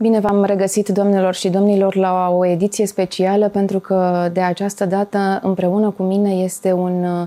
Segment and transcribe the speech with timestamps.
[0.00, 5.40] Bine v-am regăsit, domnilor și domnilor, la o ediție specială, pentru că de această dată,
[5.42, 7.26] împreună cu mine, este un uh,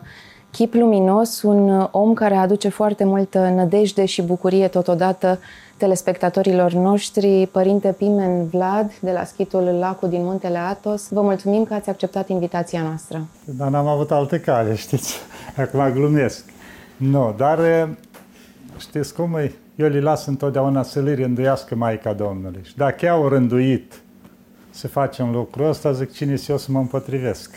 [0.52, 5.40] chip luminos, un uh, om care aduce foarte multă nădejde și bucurie totodată
[5.78, 11.10] telespectatorilor noștri, Părinte Pimen Vlad, de la schitul Lacul din Muntele Atos.
[11.10, 13.28] Vă mulțumim că ați acceptat invitația noastră.
[13.46, 15.18] Dar n-am avut altă cale, știți?
[15.64, 16.46] Acum glumesc.
[16.98, 17.60] Nu, dar
[18.78, 19.52] știți cum e?
[19.76, 22.62] Eu le las întotdeauna să le rânduiască Maica Domnului.
[22.64, 24.02] Și dacă au rânduit
[24.70, 27.52] să facem lucrul ăsta, zic cine eu să mă împotrivesc.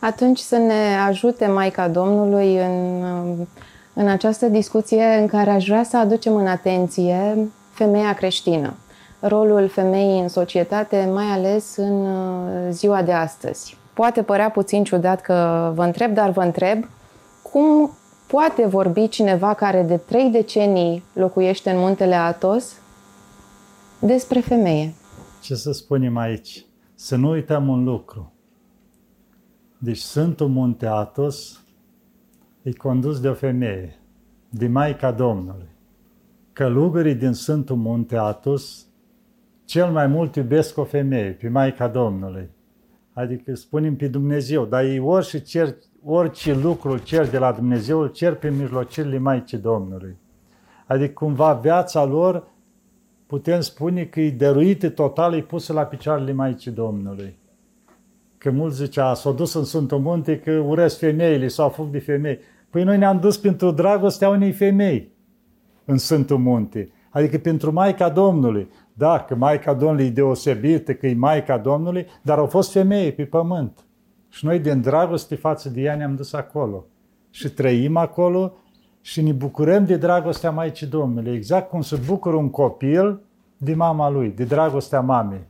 [0.00, 3.04] Atunci să ne ajute Maica Domnului în,
[3.94, 7.36] în această discuție în care aș vrea să aducem în atenție
[7.72, 8.74] femeia creștină.
[9.20, 13.76] Rolul femeii în societate, mai ales în uh, ziua de astăzi.
[13.94, 16.84] Poate părea puțin ciudat că vă întreb, dar vă întreb
[17.42, 17.90] cum
[18.30, 22.80] Poate vorbi cineva care de trei decenii locuiește în muntele Atos
[24.00, 24.92] despre femeie?
[25.42, 26.64] Ce să spunem aici?
[26.94, 28.32] Să nu uităm un lucru.
[29.78, 31.60] Deci Sfântul Munte Atos
[32.62, 33.98] e condus de o femeie,
[34.48, 35.68] de Maica Domnului.
[36.52, 38.86] Călugării din Sfântul Munte Atos
[39.64, 42.50] cel mai mult iubesc o femeie, pe Maica Domnului.
[43.12, 48.00] Adică spunem pe Dumnezeu, dar ei ori și cer orice lucru cer de la Dumnezeu,
[48.00, 50.16] îl cer prin mijlocirile Maicii Domnului.
[50.86, 52.48] Adică cumva viața lor
[53.26, 57.38] putem spune că e dăruită total, e pusă la picioarele Maicii Domnului.
[58.38, 62.38] Că mulți zicea, s-au dus în Sfântul Munte că urăsc femeile, s-au făcut de femei.
[62.70, 65.12] Păi noi ne-am dus pentru dragostea unei femei
[65.84, 66.90] în Sfântul Munte.
[67.10, 68.68] Adică pentru Maica Domnului.
[68.92, 73.24] Da, că Maica Domnului e deosebită, că e Maica Domnului, dar au fost femei pe
[73.24, 73.84] pământ.
[74.30, 76.84] Și noi, din dragoste față de ea, ne-am dus acolo.
[77.30, 78.52] Și trăim acolo
[79.00, 81.34] și ne bucurăm de dragostea Maicii Domnului.
[81.34, 83.20] Exact cum se bucură un copil
[83.56, 85.46] de mama lui, de dragostea mamei.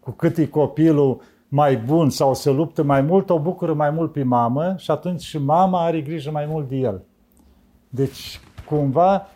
[0.00, 4.12] Cu cât e copilul mai bun sau se luptă mai mult, o bucură mai mult
[4.12, 7.02] pe mamă și atunci și mama are grijă mai mult de el.
[7.88, 9.28] Deci, cumva,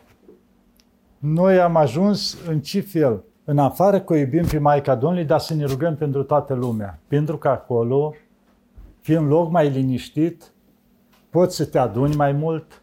[1.19, 3.23] noi am ajuns în ce fel?
[3.45, 6.99] În afară că o iubim pe Maica Domnului, dar să ne rugăm pentru toată lumea.
[7.09, 8.15] Pentru că acolo
[9.09, 10.53] fii în loc mai liniștit,
[11.31, 12.83] poți să te aduni mai mult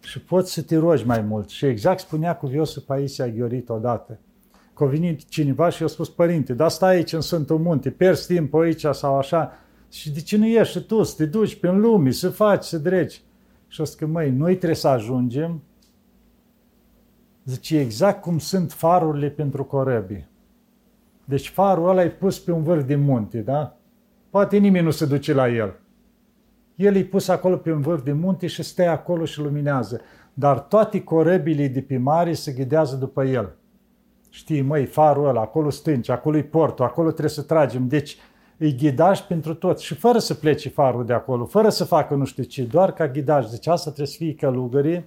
[0.00, 1.48] și poți să te rogi mai mult.
[1.48, 4.18] Și exact spunea cuviosul Paisia Ghiorit odată.
[4.74, 8.26] Că a venit cineva și a spus, părinte, dar stai aici în Sfântul Munte, pierzi
[8.26, 9.52] timp aici sau așa,
[9.90, 12.78] și de ce nu ieși și tu să te duci prin lume, să faci, să
[12.78, 13.22] dregi?
[13.68, 15.62] Și o că, măi, noi trebuie să ajungem,
[17.44, 20.28] zice, exact cum sunt farurile pentru corăbii.
[21.24, 23.78] Deci farul ăla e pus pe un vârf de munte, da?
[24.34, 25.80] Poate nimeni nu se duce la el.
[26.74, 30.00] El e pus acolo pe un vârf de munte și stă acolo și luminează.
[30.32, 33.54] Dar toate corăbile de pe mare se ghidează după el.
[34.28, 37.88] Știi, măi, farul ăla, acolo stânci, acolo e portul, acolo trebuie să tragem.
[37.88, 38.16] Deci
[38.58, 42.24] îi ghidaj pentru tot și fără să plece farul de acolo, fără să facă nu
[42.24, 43.46] știu ce, doar ca ghidaj.
[43.48, 45.04] Deci asta trebuie să fie călugării,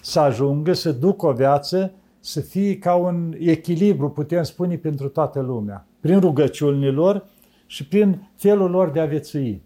[0.00, 5.40] să ajungă, să ducă o viață, să fie ca un echilibru, putem spune, pentru toată
[5.40, 5.86] lumea.
[6.00, 7.24] Prin rugăciunile lor,
[7.66, 9.62] și prin felul lor de a viețui.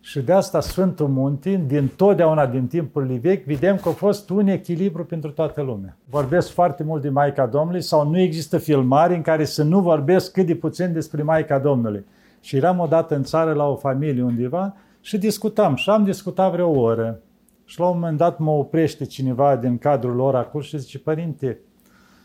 [0.00, 4.46] Și de asta Sfântul Munte, din totdeauna din timpurile vechi, vedem că a fost un
[4.46, 5.96] echilibru pentru toată lumea.
[6.10, 10.32] Vorbesc foarte mult de Maica Domnului sau nu există filmare în care să nu vorbesc
[10.32, 12.04] cât de puțin despre Maica Domnului.
[12.40, 16.70] Și eram odată în țară la o familie undeva și discutam și am discutat vreo
[16.70, 17.20] oră.
[17.64, 21.58] Și la un moment dat mă oprește cineva din cadrul lor acolo și zice, părinte,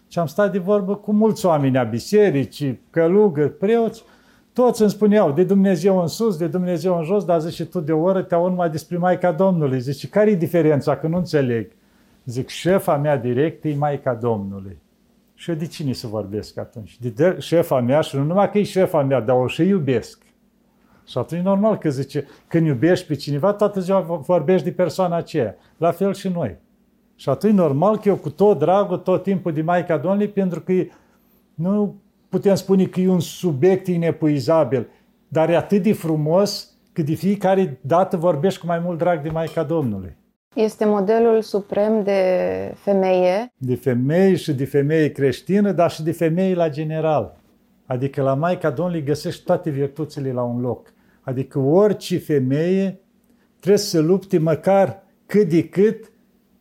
[0.07, 4.03] și am stat de vorbă cu mulți oameni a bisericii, călugări, preoți,
[4.55, 7.91] toți îmi spuneau, de Dumnezeu în sus, de Dumnezeu în jos, dar zice, tu de
[7.91, 9.79] o oră te numai despre Maica Domnului.
[9.79, 10.97] Zice, care e diferența?
[10.97, 11.71] Că nu înțeleg.
[12.25, 14.77] Zic, șefa mea direct e Maica Domnului.
[15.33, 16.97] Și eu de cine să vorbesc atunci?
[16.99, 20.21] De șefa mea și nu numai că e șefa mea, dar o și iubesc.
[21.07, 25.55] Și atunci normal că zice, când iubești pe cineva, toată ziua vorbești de persoana aceea.
[25.77, 26.55] La fel și noi.
[27.15, 30.73] Și atunci normal că eu cu tot dragul, tot timpul de Maica Domnului, pentru că
[31.53, 31.95] nu
[32.35, 34.87] putem spune că e un subiect inepuizabil,
[35.27, 39.29] dar e atât de frumos că de fiecare dată vorbești cu mai mult drag de
[39.29, 40.15] Maica Domnului.
[40.55, 42.21] Este modelul suprem de
[42.75, 43.53] femeie.
[43.57, 47.37] De femeie și de femeie creștină, dar și de femeie la general.
[47.85, 50.93] Adică la Maica Domnului găsești toate virtuțile la un loc.
[51.21, 52.99] Adică orice femeie
[53.59, 56.11] trebuie să lupte măcar cât de cât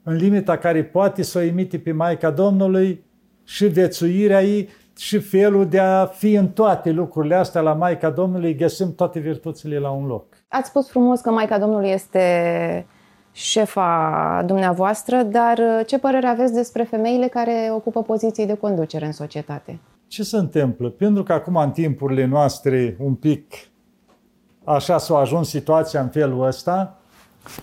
[0.02, 3.04] în limita care poate să o imite pe Maica Domnului
[3.44, 8.56] și viețuirea ei și felul de a fi în toate lucrurile astea la Maica Domnului,
[8.56, 10.24] găsim toate virtuțile la un loc.
[10.48, 12.86] Ați spus frumos că Maica Domnului este
[13.32, 19.80] șefa dumneavoastră, dar ce părere aveți despre femeile care ocupă poziții de conducere în societate?
[20.14, 20.90] ce se întâmplă?
[20.90, 23.52] Pentru că acum în timpurile noastre un pic
[24.64, 26.98] așa s-a ajuns situația în felul ăsta,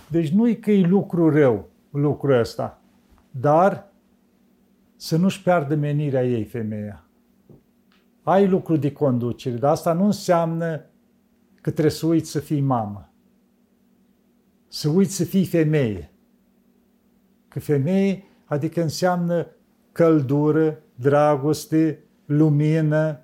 [0.08, 2.78] deci nu-i că e lucru rău lucrul ăsta,
[3.30, 3.86] dar
[4.96, 7.01] să nu-și piardă menirea ei femeia.
[8.22, 10.86] Ai lucru de conducere, dar asta nu înseamnă
[11.60, 13.12] că trebuie să uiți să fii mamă.
[14.68, 16.12] Să uiți să fii femeie.
[17.48, 19.46] Că femeie, adică înseamnă
[19.92, 23.20] căldură, dragoste, lumină.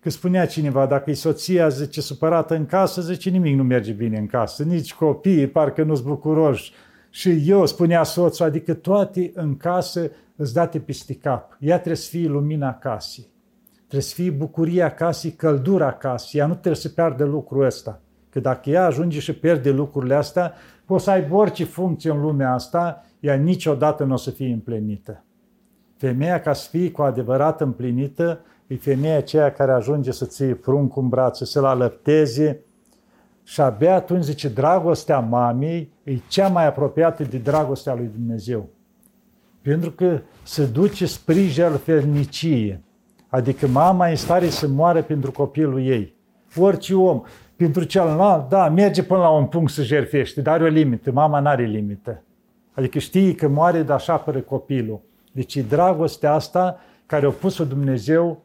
[0.00, 4.18] Că spunea cineva, dacă e soția, zice, supărată în casă, zice, nimic nu merge bine
[4.18, 6.72] în casă, nici copiii, parcă nu-s bucuroși.
[7.10, 11.56] Și eu, spunea soțul, adică toate în casă îți date peste cap.
[11.60, 13.34] Ea trebuie să fie lumina casei.
[13.86, 16.40] Trebuie să fie bucuria casei, căldura casei.
[16.40, 18.00] Ea nu trebuie să piardă lucrul ăsta.
[18.30, 20.52] Că dacă ea ajunge și pierde lucrurile astea,
[20.84, 25.24] poți să aibă orice funcție în lumea asta, ea niciodată nu o să fie împlinită.
[25.96, 31.02] Femeia, ca să fie cu adevărat împlinită, e femeia aceea care ajunge să ție pruncul
[31.02, 32.60] în brațe, să-l alăpteze
[33.42, 38.68] și abia atunci, zice, dragostea mamei e cea mai apropiată de dragostea lui Dumnezeu.
[39.62, 42.80] Pentru că se duce sprijin fernicie.
[43.36, 46.14] Adică mama e în stare să moare pentru copilul ei.
[46.56, 47.22] Orice om,
[47.56, 51.12] pentru celălalt, da, merge până la un punct să jerfește, dar are o limită.
[51.12, 52.22] Mama nu are limită.
[52.72, 55.00] Adică știi că moare, dar așa apără copilul.
[55.32, 58.42] Deci e dragostea asta care a pus-o Dumnezeu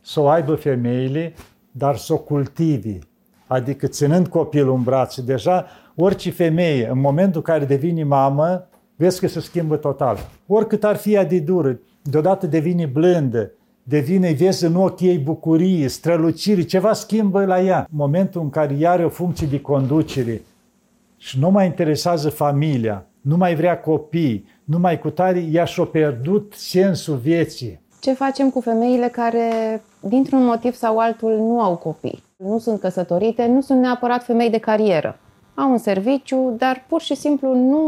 [0.00, 1.34] să o aibă femeile,
[1.70, 2.98] dar să o cultivi.
[3.46, 5.22] Adică ținând copilul în brațe.
[5.22, 5.66] Deja
[5.96, 10.18] orice femeie, în momentul în care devine mamă, vezi că se schimbă total.
[10.46, 13.52] Oricât ar fi ea de dură, deodată devine blândă,
[13.84, 17.78] devine, vezi în ochii ei bucurie, strălucire, ceva schimbă la ea.
[17.78, 20.42] În momentul în care ea are o funcție de conducere
[21.16, 25.84] și nu mai interesează familia, nu mai vrea copii, nu mai cu tare, ea și-a
[25.84, 27.80] pierdut sensul vieții.
[28.00, 32.22] Ce facem cu femeile care, dintr-un motiv sau altul, nu au copii?
[32.36, 35.18] Nu sunt căsătorite, nu sunt neapărat femei de carieră.
[35.54, 37.80] Au un serviciu, dar pur și simplu nu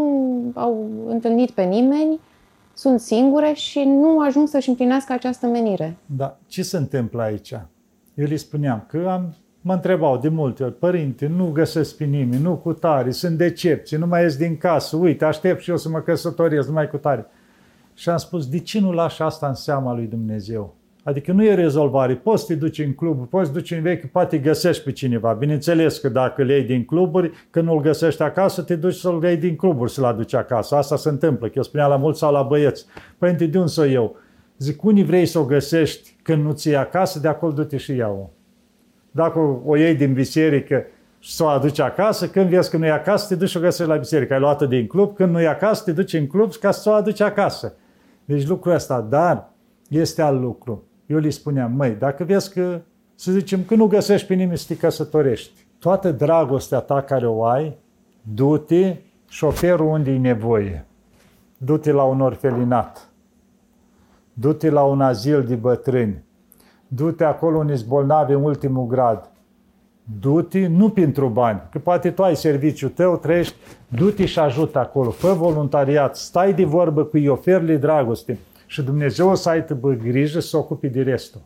[0.54, 2.20] au întâlnit pe nimeni,
[2.76, 5.96] sunt singure și nu ajung să-și împlinească această menire.
[6.06, 7.52] Da, ce se întâmplă aici?
[8.14, 9.34] Eu le spuneam că am
[9.66, 13.96] Mă întrebau de multe ori, părinte, nu găsesc pe nimeni, nu cu tare, sunt decepții,
[13.96, 17.26] nu mai ies din casă, uite, aștept și eu să mă căsătoresc, numai cu tare.
[17.94, 20.74] Și am spus, de ce nu lași asta în seama lui Dumnezeu?
[21.06, 22.14] Adică nu e rezolvare.
[22.14, 24.92] Poți să te duci în club, poți să te duci în vechi, poate găsești pe
[24.92, 25.32] cineva.
[25.32, 29.36] Bineînțeles că dacă le iei din cluburi, când nu-l găsești acasă, te duci să-l iei
[29.36, 30.76] din cluburi să-l aduci acasă.
[30.76, 31.46] Asta se întâmplă.
[31.46, 32.86] Că eu spuneam la mulți sau la băieți.
[33.18, 34.16] Părinte, de unde să eu?
[34.58, 38.34] Zic, unii vrei să o găsești când nu ți acasă, de acolo du-te și iau
[39.16, 40.84] dacă o iei din biserică
[41.18, 43.60] și să o aduci acasă, când vezi că nu e acasă, te duci și o
[43.60, 44.34] găsești la biserică.
[44.34, 46.92] Ai luat-o din club, când nu e acasă, te duci în club ca să o
[46.92, 47.74] aduci acasă.
[48.24, 49.50] Deci lucrul ăsta, dar
[49.88, 50.84] este alt lucru.
[51.06, 52.80] Eu le spuneam, măi, dacă vezi că,
[53.14, 57.44] să zicem, că nu găsești pe nimeni să te căsătorești, toată dragostea ta care o
[57.44, 57.76] ai,
[58.22, 58.96] du-te
[59.28, 60.86] și oferă unde e nevoie.
[61.56, 63.08] Du-te la un orfelinat.
[64.32, 66.24] Du-te la un azil de bătrâni
[66.88, 69.30] du-te acolo unde bolnavi în ultimul grad.
[70.20, 73.54] Du-te nu pentru bani, că poate tu ai serviciul tău, trăiești,
[73.88, 78.38] du-te și ajută acolo, fă voluntariat, stai de vorbă cu ei, oferli dragoste
[78.76, 81.40] și Dumnezeu o să ai bă, grijă să ocupi de restul.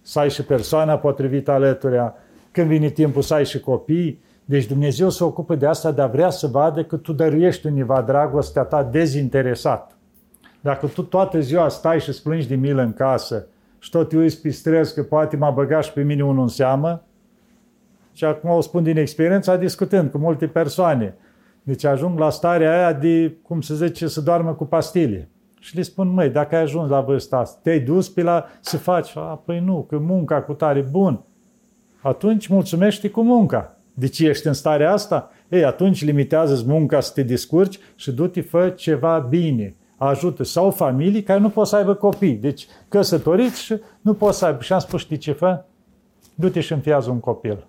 [0.00, 2.12] Să ai și persoana potrivită alături,
[2.50, 6.30] când vine timpul să ai și copii, deci Dumnezeu se ocupă de asta, dar vrea
[6.30, 9.96] să vadă că tu dăruiești univa dragostea ta dezinteresat.
[10.60, 13.46] Dacă tu toată ziua stai și îți plângi de milă în casă,
[13.78, 16.48] și tot te uiți pe stres că poate m-a băgat și pe mine unul în
[16.48, 17.02] seamă.
[18.12, 21.14] Și acum o spun din experiență, discutând cu multe persoane.
[21.62, 25.28] Deci ajung la starea aia de, cum se zice, să doarmă cu pastile.
[25.62, 28.76] Și le spun, măi, dacă ai ajuns la vârsta asta, te-ai dus pe la să
[28.76, 31.24] faci, a, păi nu, că munca cu tare bun.
[32.00, 33.76] Atunci mulțumește cu munca.
[33.94, 35.30] De ce ești în starea asta?
[35.48, 41.22] Ei, atunci limitează munca să te descurci și du-te fă ceva bine ajută sau familii
[41.22, 42.34] care nu pot să aibă copii.
[42.34, 44.62] Deci căsătoriți și nu pot să aibă.
[44.62, 45.64] Și am spus, știi ce fă?
[46.34, 47.66] Du-te și înfiază un copil.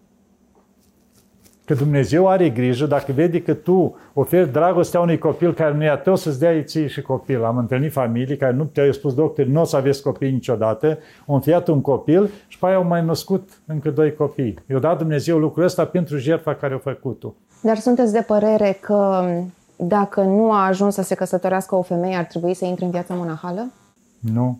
[1.65, 5.89] Că Dumnezeu are grijă, dacă vede că tu oferi dragostea unui copil care nu e
[5.89, 7.43] a tău, să-ți dea ție și copil.
[7.43, 11.35] Am întâlnit familii care nu te-au spus, doctor, nu o să aveți copii niciodată, au
[11.35, 14.55] înfiat un copil și pe aia au mai născut încă doi copii.
[14.69, 17.33] I-a dat Dumnezeu lucrul ăsta pentru jertfa care a făcut-o.
[17.61, 19.25] Dar sunteți de părere că
[19.75, 23.13] dacă nu a ajuns să se căsătorească o femeie, ar trebui să intre în viața
[23.13, 23.71] monahală?
[24.19, 24.59] Nu.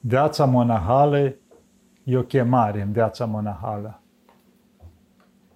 [0.00, 1.34] Viața monahală
[2.04, 3.99] e o chemare în viața monahală.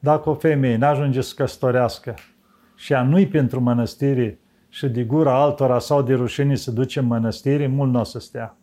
[0.05, 2.15] Dacă o femeie nu ajunge să căsătorească
[2.75, 7.07] și ea nu-i pentru mănăstire și de gura altora sau de rușine să duce în
[7.07, 8.57] mănăstire, mult nu o să stea.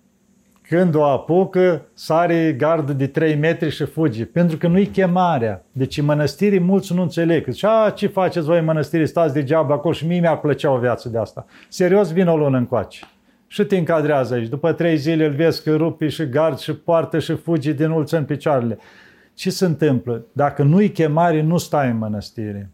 [0.61, 4.25] când o apucă, sare gardă de 3 metri și fuge.
[4.25, 5.63] Pentru că nu-i chemarea.
[5.71, 7.45] Deci în mănăstirii mulți nu înțeleg.
[7.49, 9.07] Zice, a, ce faceți voi în mănăstiri?
[9.07, 11.45] Stați degeaba acolo și mie mi-ar plăcea o viață de asta.
[11.69, 12.99] Serios, vin o lună încoace.
[13.47, 14.47] Și te încadrează aici.
[14.47, 18.17] După trei zile îl vezi că rupi și gard și poartă și fuge din ulță
[18.17, 18.77] în picioarele.
[19.41, 20.25] Ce se întâmplă?
[20.31, 22.71] Dacă nu-i chemare, nu stai în mănăstire.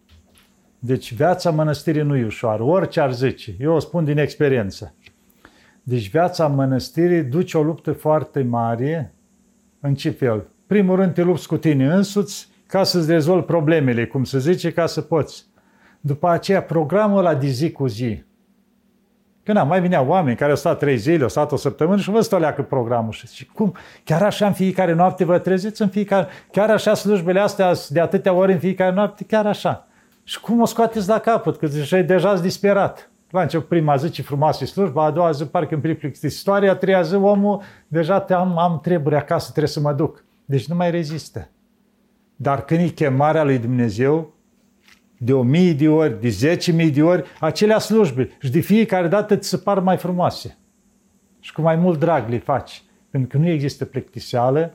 [0.80, 3.56] Deci viața mănăstirii nu e ușoară, orice ar zice.
[3.60, 4.96] Eu o spun din experiență.
[5.84, 9.14] Deci viața mănăstirii duce o luptă foarte mare.
[9.80, 10.48] În ce fel?
[10.66, 14.86] Primul rând te lupți cu tine însuți ca să-ți rezolvi problemele, cum se zice, ca
[14.86, 15.46] să poți.
[16.02, 18.24] După aceea, programul ăla de zi cu zi.
[19.48, 22.10] Când am mai vineau oameni care au stat trei zile, au stat o săptămână și
[22.10, 23.12] vă stăleacă programul.
[23.12, 23.76] Și zice, cum?
[24.04, 26.28] Chiar așa în fiecare noapte vă treziți în fiecare...
[26.52, 29.24] Chiar așa slujbele astea de atâtea ori în fiecare noapte?
[29.24, 29.88] Chiar așa.
[30.24, 31.58] Și cum o scoateți la capăt?
[31.58, 33.12] Că deja, deja ați disperat.
[33.30, 36.76] La început, prima zi, ce frumoasă e slujba, a doua zi, parcă îmi plictisistoare, a
[36.76, 40.24] treia zi, omul, deja te am, am treburi acasă, trebuie să mă duc.
[40.46, 41.50] Deci nu mai rezistă.
[42.36, 44.34] Dar când e chemarea lui Dumnezeu,
[45.18, 48.30] de o mii de ori, de zece mii de ori, acelea slujbe.
[48.40, 50.58] Și de fiecare dată ți se par mai frumoase.
[51.40, 52.84] Și cu mai mult drag le faci.
[53.10, 54.74] Pentru că nu există plictiseală,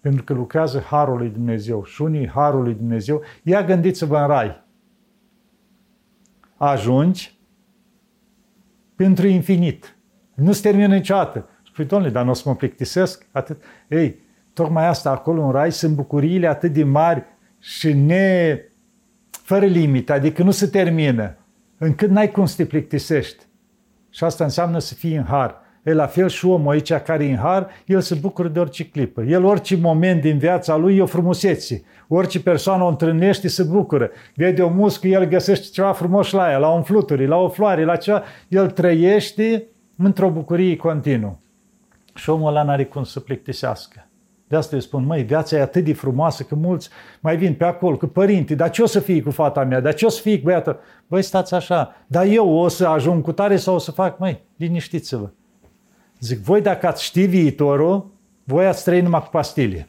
[0.00, 1.84] pentru că lucrează Harul lui Dumnezeu.
[1.84, 3.22] Și unii Harul lui Dumnezeu.
[3.42, 4.62] Ia gândiți-vă în rai.
[6.56, 7.38] Ajungi
[8.94, 9.96] pentru infinit.
[10.34, 11.48] Nu se termină niciodată.
[11.66, 13.26] Spui, domnule, dar nu o să mă plictisesc?
[13.30, 13.62] Atât.
[13.88, 14.18] Ei,
[14.52, 17.24] tocmai asta acolo în rai sunt bucuriile atât de mari
[17.58, 18.58] și ne
[19.50, 21.36] fără limită, adică nu se termină,
[21.78, 23.44] încât n-ai cum să te plictisești.
[24.10, 25.54] Și asta înseamnă să fii în har.
[25.82, 28.86] E la fel și omul aici care e în har, el se bucură de orice
[28.86, 29.22] clipă.
[29.22, 31.82] El orice moment din viața lui e o frumusețe.
[32.08, 34.10] Orice persoană o întâlnește se bucură.
[34.34, 37.84] Vede o muscă, el găsește ceva frumos la ea, la un fluturi, la o floare,
[37.84, 38.22] la ceva.
[38.48, 39.66] El trăiește
[39.96, 41.38] într-o bucurie continuă.
[42.14, 44.09] Și omul ăla n-are cum să plictisească.
[44.50, 46.88] De asta îi spun, măi, viața e atât de frumoasă că mulți
[47.20, 49.94] mai vin pe acolo, că părinte, dar ce o să fie cu fata mea, dar
[49.94, 50.80] ce o să fie cu băiatul?
[51.06, 54.44] Băi, stați așa, dar eu o să ajung cu tare sau o să fac, măi,
[54.56, 55.28] liniștiți-vă.
[56.20, 58.10] Zic, voi dacă ați ști viitorul,
[58.44, 59.88] voi ați trăi numai cu pastile.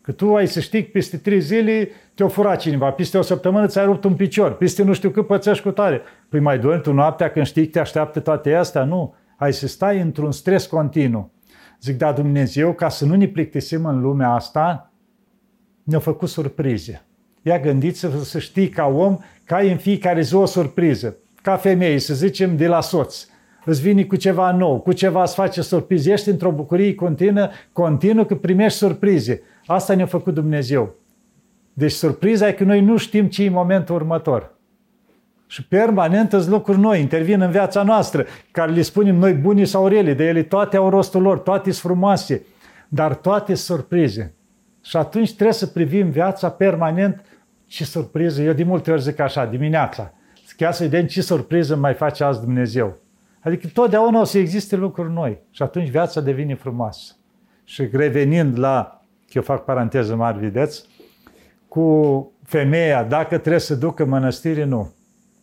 [0.00, 3.66] Că tu ai să știi că peste trei zile te-o fura cineva, peste o săptămână
[3.66, 6.02] ți-ai rupt un picior, peste nu știu cât pățești cu tare.
[6.28, 8.84] Păi mai dormi tu noaptea când știi că te așteaptă toate astea?
[8.84, 9.14] Nu.
[9.36, 11.33] Ai să stai într-un stres continuu.
[11.84, 14.92] Zic, da, Dumnezeu, ca să nu ne plictisim în lumea asta,
[15.82, 17.04] ne-a făcut surprize.
[17.42, 21.16] Ia gândiți-vă să știi ca om că ai în fiecare zi o surpriză.
[21.42, 23.26] Ca femeie, să zicem, de la soț.
[23.64, 26.12] Îți vine cu ceva nou, cu ceva îți face surprize.
[26.12, 29.42] Ești într-o bucurie continuă, continuă că primești surprize.
[29.66, 30.94] Asta ne-a făcut Dumnezeu.
[31.72, 34.53] Deci surpriza e că noi nu știm ce e momentul următor.
[35.54, 39.86] Și permanent îți lucruri noi intervin în viața noastră, care le spunem noi buni sau
[39.86, 42.46] rele, de ele toate au rostul lor, toate sunt frumoase,
[42.88, 44.34] dar toate surprize.
[44.82, 47.24] Și atunci trebuie să privim viața permanent
[47.66, 48.42] ce surpriză.
[48.42, 50.12] Eu de multe ori zic așa, dimineața,
[50.56, 52.96] chiar să vedem ce surpriză mai face azi Dumnezeu.
[53.40, 57.14] Adică totdeauna o să existe lucruri noi și atunci viața devine frumoasă.
[57.64, 60.84] Și revenind la, eu fac paranteză mare, vedeți,
[61.68, 64.92] cu femeia, dacă trebuie să ducă mănăstire, nu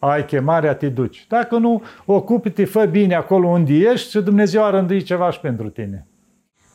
[0.10, 1.26] ai chemarea, te duci.
[1.30, 5.70] Dacă nu, ocupi-te, fă bine acolo unde ești și Dumnezeu a rânduit ceva și pentru
[5.70, 6.08] tine.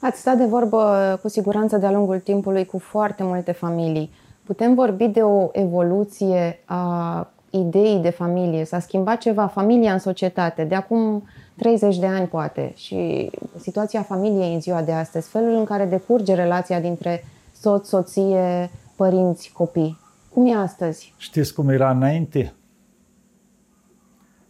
[0.01, 4.11] Ați stat de vorbă cu siguranță de-a lungul timpului cu foarte multe familii.
[4.45, 8.65] Putem vorbi de o evoluție a ideii de familie?
[8.65, 14.55] S-a schimbat ceva familia în societate de acum 30 de ani poate și situația familiei
[14.55, 17.25] în ziua de astăzi, felul în care decurge relația dintre
[17.61, 19.99] soț, soție, părinți, copii.
[20.33, 21.15] Cum e astăzi?
[21.17, 22.55] Știți cum era înainte?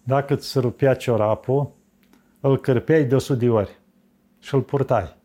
[0.08, 1.72] Dacă îți rupea ciorapul,
[2.40, 3.78] îl cărpeai de 100 de ori
[4.38, 5.16] și îl purtai.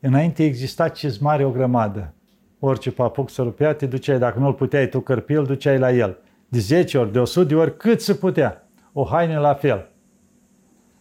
[0.00, 2.14] Înainte exista cizmare o grămadă.
[2.58, 6.18] Orice papuc să rupea, te duceai, dacă nu-l puteai tu cărpi, îl duceai la el.
[6.48, 8.68] De 10 ori, de 100 de ori, cât se putea.
[8.92, 9.90] O haină la fel.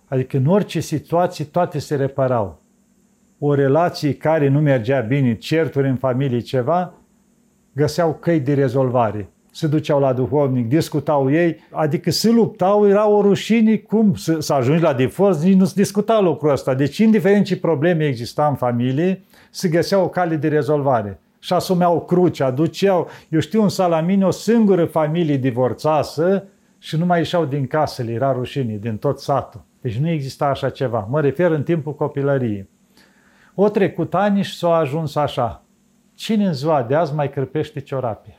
[0.07, 2.61] Adică în orice situație toate se reparau.
[3.39, 6.93] O relație care nu mergea bine, certuri în familie, ceva,
[7.73, 13.21] găseau căi de rezolvare se duceau la duhovnic, discutau ei, adică se luptau, era o
[13.21, 16.73] rușine cum să, să ajungi la divorț, nici nu se discuta lucrul ăsta.
[16.73, 21.19] Deci, indiferent ce probleme exista în familie, se găsea o cale de rezolvare.
[21.39, 26.43] Și asumeau crucea, aduceau, eu știu, în Salamine o singură familie divorțasă
[26.77, 29.61] și nu mai ieșeau din casele, era rușine, din tot satul.
[29.81, 31.07] Deci nu exista așa ceva.
[31.09, 32.69] Mă refer în timpul copilăriei.
[33.55, 35.63] O trecut ani și s-a ajuns așa.
[36.15, 38.38] Cine în ziua de azi mai cărpește ciorapii?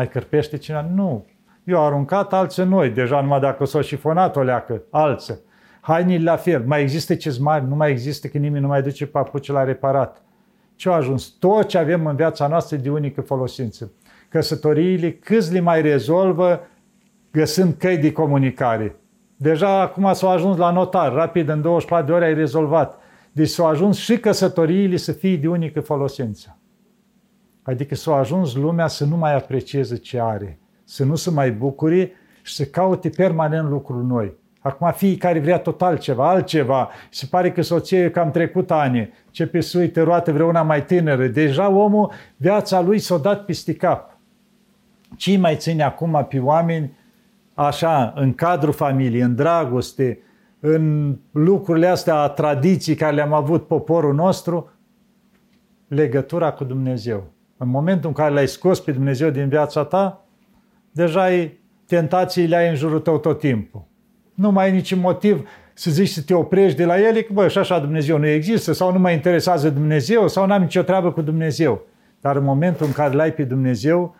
[0.00, 0.86] Mai cărpește cineva?
[0.94, 1.26] Nu.
[1.64, 5.38] Eu am aruncat alții noi, deja numai dacă s-o șifonat o leacă, alții.
[5.80, 9.50] hainele la fel, mai există cezmari, nu mai există că nimeni nu mai duce papuci
[9.50, 10.22] la reparat.
[10.76, 11.26] Ce a ajuns?
[11.26, 13.92] Tot ce avem în viața noastră de unică folosință.
[14.28, 16.60] Căsătoriile, câți le mai rezolvă
[17.32, 18.96] găsând căi de comunicare.
[19.36, 22.98] Deja acum s-au ajuns la notar, rapid, în 24 de ore ai rezolvat.
[23.32, 26.59] Deci s-au ajuns și căsătoriile să fie de unică folosință.
[27.62, 32.12] Adică s-au ajuns lumea să nu mai aprecieze ce are, să nu se mai bucure
[32.42, 34.38] și să caute permanent lucruri noi.
[34.62, 36.88] Acum fiecare vrea total ceva, altceva.
[37.10, 39.12] Se pare că soția e cam trecut ani.
[39.30, 41.26] Ce pe suite roată vrea una mai tânără.
[41.26, 44.18] Deja omul, viața lui s-a dat peste cap.
[45.16, 46.96] Ce mai ține acum pe oameni
[47.54, 50.18] așa, în cadrul familiei, în dragoste,
[50.60, 54.70] în lucrurile astea, tradiții care le-am avut poporul nostru,
[55.88, 57.24] legătura cu Dumnezeu.
[57.62, 60.24] În momentul în care l-ai scos pe Dumnezeu din viața ta,
[60.90, 63.84] deja ai tentațiile ai în jurul tău tot timpul.
[64.34, 67.48] Nu mai ai niciun motiv să zici să te oprești de la ele, că bă,
[67.48, 71.22] și așa Dumnezeu nu există, sau nu mă interesează Dumnezeu, sau n-am nicio treabă cu
[71.22, 71.86] Dumnezeu.
[72.20, 74.16] Dar în momentul în care l-ai pe Dumnezeu,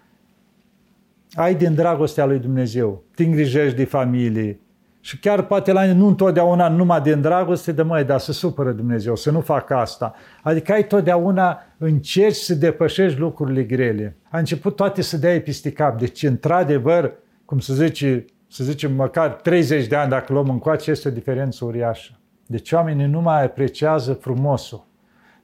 [1.34, 4.60] ai din dragostea lui Dumnezeu, te îngrijești de familie,
[5.00, 9.16] și chiar poate la nu întotdeauna numai din dragoste, de măi, dar să supără Dumnezeu,
[9.16, 10.14] să nu facă asta.
[10.42, 14.16] Adică ai totdeauna încerci să depășești lucrurile grele.
[14.30, 15.98] A început toate să dea peste cap.
[15.98, 17.12] Deci, într-adevăr,
[17.44, 21.64] cum să zice, să zicem, măcar 30 de ani, dacă luăm încoace, este o diferență
[21.64, 22.12] uriașă.
[22.46, 24.86] Deci oamenii nu mai apreciază frumosul,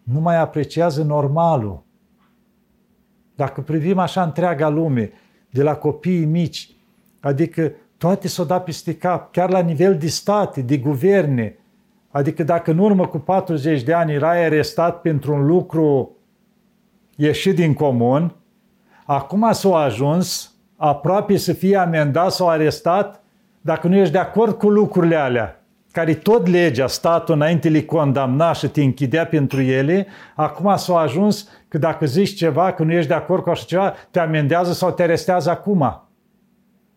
[0.02, 1.84] nu mai apreciază normalul.
[3.34, 5.12] Dacă privim așa întreaga lume,
[5.50, 6.70] de la copiii mici,
[7.20, 11.58] adică toate s-au dat peste cap, chiar la nivel de state, de guverne.
[12.10, 16.16] Adică dacă în urmă cu 40 de ani erai arestat pentru un lucru
[17.16, 18.34] ieșit din comun,
[19.04, 23.22] acum s-au ajuns aproape să fie amendat sau arestat
[23.60, 28.52] dacă nu ești de acord cu lucrurile alea, care tot legea, statul înainte le condamna
[28.52, 33.08] și te închidea pentru ele, acum s-au ajuns că dacă zici ceva, că nu ești
[33.08, 36.05] de acord cu așa ceva, te amendează sau te arestează acum.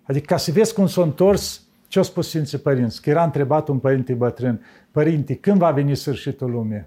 [0.10, 3.02] Adică ca să vezi cum s-a întors ce au spus Sfinții Părinți.
[3.02, 6.86] Că era întrebat un părinte bătrân, Părinte, când va veni sfârșitul lumii?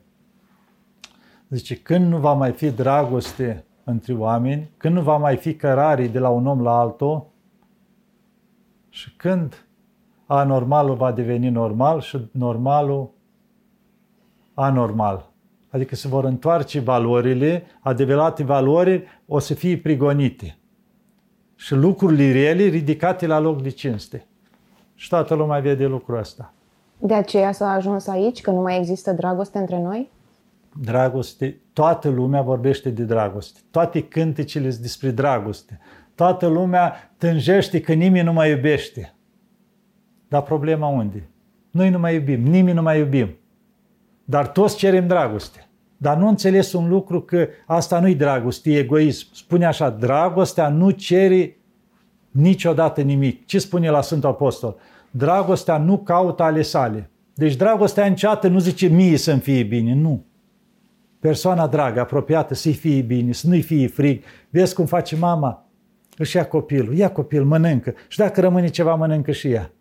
[1.48, 6.06] Zice, când nu va mai fi dragoste între oameni, când nu va mai fi cărare
[6.06, 7.26] de la un om la altul
[8.88, 9.66] și când
[10.26, 13.10] anormalul va deveni normal și normalul
[14.54, 15.30] anormal.
[15.70, 20.56] Adică se vor întoarce valorile, adevărate valori o să fie prigonite
[21.62, 24.26] și lucrurile rele ridicate la loc de cinste.
[24.94, 26.52] Și toată lumea vede lucrul ăsta.
[26.98, 30.10] De aceea s-a ajuns aici, că nu mai există dragoste între noi?
[30.80, 33.60] Dragoste, toată lumea vorbește de dragoste.
[33.70, 35.80] Toate cântecele sunt despre dragoste.
[36.14, 39.14] Toată lumea tânjește că nimeni nu mai iubește.
[40.28, 41.28] Dar problema unde?
[41.70, 43.36] Noi nu mai iubim, nimeni nu mai iubim.
[44.24, 45.68] Dar toți cerem dragoste.
[46.02, 49.26] Dar nu înțeles un lucru că asta nu-i dragoste, e egoism.
[49.34, 51.56] Spune așa, dragostea nu cere
[52.30, 53.46] niciodată nimic.
[53.46, 54.76] Ce spune la Sfântul Apostol?
[55.10, 57.10] Dragostea nu caută ale sale.
[57.34, 60.24] Deci dragostea niciodată nu zice mie să-mi fie bine, nu.
[61.20, 64.22] Persoana dragă, apropiată, să-i fie bine, să nu-i fie frig.
[64.50, 65.66] Vezi cum face mama?
[66.16, 67.94] Își ia copilul, ia copil, mănâncă.
[68.08, 69.72] Și dacă rămâne ceva, mănâncă și ea.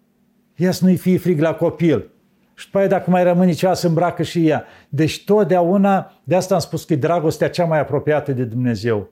[0.56, 2.10] Ia să nu-i fie frig la copil.
[2.62, 4.66] Și după aia, dacă mai rămâne ceva, să îmbracă și ea.
[4.90, 9.10] Deci totdeauna, de asta am spus că e dragostea cea mai apropiată de Dumnezeu.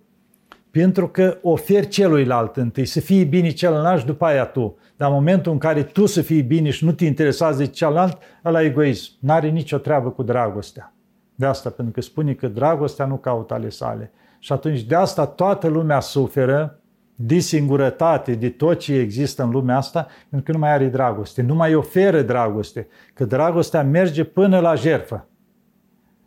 [0.72, 4.78] Pentru că oferi celuilalt întâi, să fie bine celălalt și după aia tu.
[4.98, 8.18] Dar în momentul în care tu să fii bine și nu te interesează de celălalt,
[8.46, 9.12] ăla egoism.
[9.20, 10.94] N-are nicio treabă cu dragostea.
[11.36, 14.12] De asta, pentru că spune că dragostea nu caută ale sale.
[14.40, 16.79] Și atunci de asta toată lumea suferă
[17.22, 21.42] de singurătate, de tot ce există în lumea asta, pentru că nu mai are dragoste,
[21.42, 25.28] nu mai oferă dragoste, că dragostea merge până la jertfă.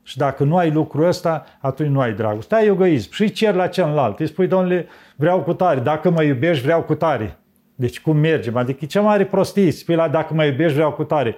[0.02, 2.54] Și dacă nu ai lucrul ăsta, atunci nu ai dragoste.
[2.54, 4.20] Ai egoism și cer la celălalt.
[4.20, 5.80] Îi spui, domnule, vreau cu tare.
[5.80, 7.38] Dacă mă iubești, vreau cu tare.
[7.74, 8.56] Deci cum mergem?
[8.56, 9.70] Adică e cea mare prostie.
[9.70, 11.36] Spui la dacă mă iubești, vreau cu tare.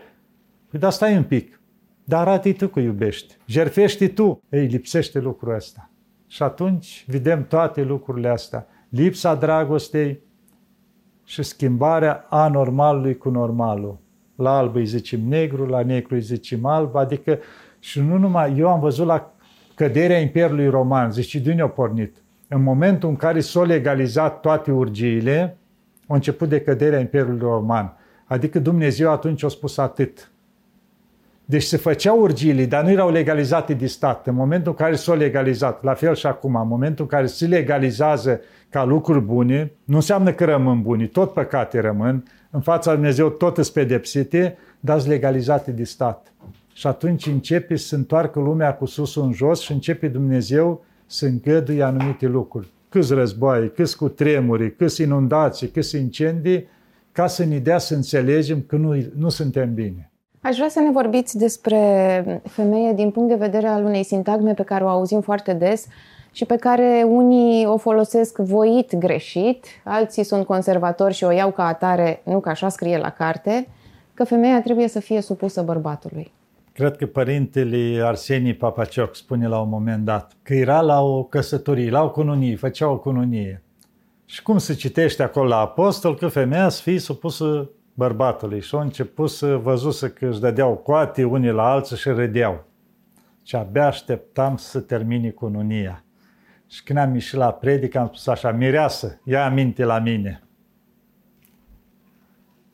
[0.70, 1.60] Păi dar stai un pic.
[2.04, 3.34] Dar arată tu că iubești.
[3.46, 4.42] Jerfești tu.
[4.48, 5.90] Ei, lipsește lucrul ăsta.
[6.26, 10.20] Și atunci vedem toate lucrurile astea lipsa dragostei
[11.24, 13.98] și schimbarea anormalului cu normalul.
[14.34, 17.38] La alb îi zicem negru, la negru îi zicem alb, adică
[17.78, 19.34] și nu numai, eu am văzut la
[19.74, 22.16] căderea Imperiului Roman, zice, de unde a pornit?
[22.48, 25.56] În momentul în care s-au legalizat toate urgiile,
[26.06, 27.96] a început de căderea Imperiului Roman.
[28.24, 30.30] Adică Dumnezeu atunci a spus atât.
[31.44, 34.26] Deci se făceau urgilii, dar nu erau legalizate de stat.
[34.26, 37.46] În momentul în care s-au legalizat, la fel și acum, în momentul în care se
[37.46, 43.00] legalizează ca lucruri bune, nu înseamnă că rămân buni, tot păcate rămân, în fața Lui
[43.00, 46.32] Dumnezeu tot sunt pedepsite, dar sunt legalizate de stat.
[46.72, 51.82] Și atunci începe să întoarcă lumea cu sus în jos și începe Dumnezeu să îngăduie
[51.82, 52.72] anumite lucruri.
[52.88, 56.68] Câți războaie, câți cu tremuri, câți inundații, câți incendii,
[57.12, 60.08] ca să ne dea să înțelegem că nu, nu suntem bine.
[60.46, 64.62] Aș vrea să ne vorbiți despre femeie din punct de vedere al unei sintagme pe
[64.62, 65.86] care o auzim foarte des
[66.32, 71.66] și pe care unii o folosesc voit greșit, alții sunt conservatori și o iau ca
[71.66, 73.68] atare, nu că așa scrie la carte,
[74.14, 76.32] că femeia trebuie să fie supusă bărbatului.
[76.72, 81.90] Cred că părintele Arsenie Papacioc spune la un moment dat că era la o căsătorie,
[81.90, 83.62] la o cununie, făcea o cununie.
[84.24, 88.80] Și cum se citește acolo la apostol că femeia să fie supusă bărbatului și au
[88.80, 92.64] început să văzusă că își dădeau coate unii la alții și râdeau.
[93.42, 96.04] Și abia așteptam să termine cununia.
[96.66, 100.42] Și când am ieșit la predică, am spus așa, mireasă, ia aminte la mine.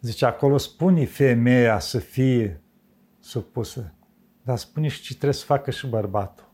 [0.01, 2.63] Zice, acolo spune femeia să fie
[3.19, 3.95] supusă,
[4.43, 6.49] dar spune și ce trebuie să facă și bărbatul.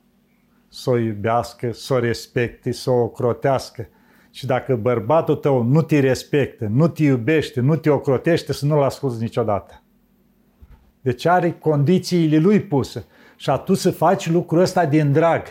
[0.68, 3.88] Să o iubească, să o respecte, să o crotească.
[4.36, 8.82] Și dacă bărbatul tău nu te respectă, nu te iubește, nu te ocrotește, să nu-l
[8.82, 9.82] asculți niciodată.
[11.00, 13.04] Deci are condițiile lui puse.
[13.36, 15.42] Și atunci să faci lucrul ăsta din drag.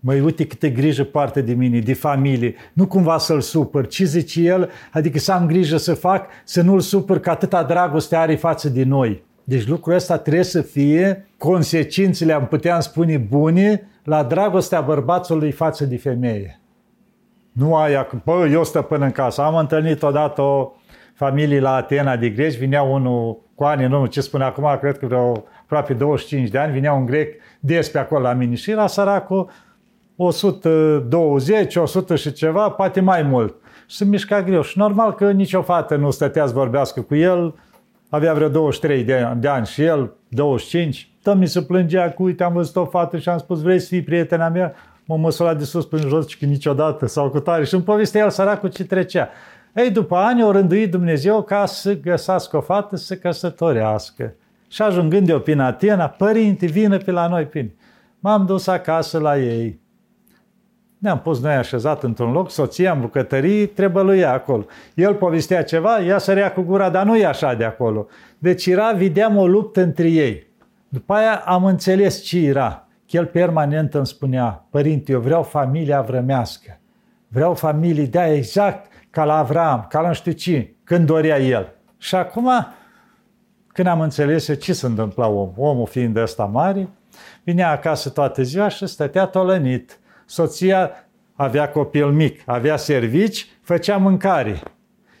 [0.00, 2.54] Măi, uite câtă grijă poartă de mine, de familie.
[2.72, 3.86] Nu cumva să-l supăr.
[3.86, 4.70] Ce zice el?
[4.92, 8.84] Adică să am grijă să fac, să nu-l supăr, că atâta dragoste are față de
[8.84, 9.24] noi.
[9.44, 15.84] Deci lucrul ăsta trebuie să fie consecințele, am putea spune, bune la dragostea bărbațului față
[15.84, 16.61] de femeie.
[17.52, 19.42] Nu aia, bă, eu stăpân în casă.
[19.42, 20.72] Am întâlnit odată o
[21.14, 24.98] familie la Atena de greci, vinea unul cu ani în urmă, ce spune acum, cred
[24.98, 28.70] că vreo aproape 25 de ani, vinea un grec des pe acolo la mine și
[28.70, 29.50] era săracul
[30.16, 33.54] 120, 100 și ceva, poate mai mult.
[33.86, 34.62] Și se mișca greu.
[34.62, 37.54] Și normal că nicio fată nu stătea să vorbească cu el,
[38.08, 41.10] avea vreo 23 de ani, de ani și el 25.
[41.22, 43.86] Tot mi se plângea cu, uite, am văzut o fată și am spus, vrei să
[43.86, 44.74] fii prietena mea?
[45.04, 47.64] Mă măsura de sus până jos, că niciodată, sau cu tare.
[47.64, 49.28] Și în povestea el săracul ce trecea.
[49.74, 54.34] Ei, după ani, o rânduit Dumnezeu ca să găsească o fată să se căsătorească.
[54.68, 57.70] Și ajungând eu prin Atena, părinte, vină pe la noi, prin.
[58.18, 59.80] M-am dus acasă la ei.
[60.98, 64.64] Ne-am pus noi așezat într-un loc, soția în bucătărie, trebuie lui ea acolo.
[64.94, 68.06] El povestea ceva, ea sărea cu gura, dar nu e așa de acolo.
[68.38, 70.46] Deci era, vedeam o luptă între ei.
[70.88, 72.81] După aia am înțeles ce era
[73.12, 76.78] el permanent îmi spunea, părinte, eu vreau familia vrămească.
[77.28, 81.74] Vreau familie de exact ca la Avram, ca la nu știu ce, când dorea el.
[81.98, 82.50] Și acum,
[83.66, 86.88] când am înțeles ce se întâmpla om, omul fiind ăsta mare,
[87.42, 89.98] vinea acasă toată ziua și stătea tolănit.
[90.26, 90.90] Soția
[91.34, 94.60] avea copil mic, avea servici, făcea mâncare.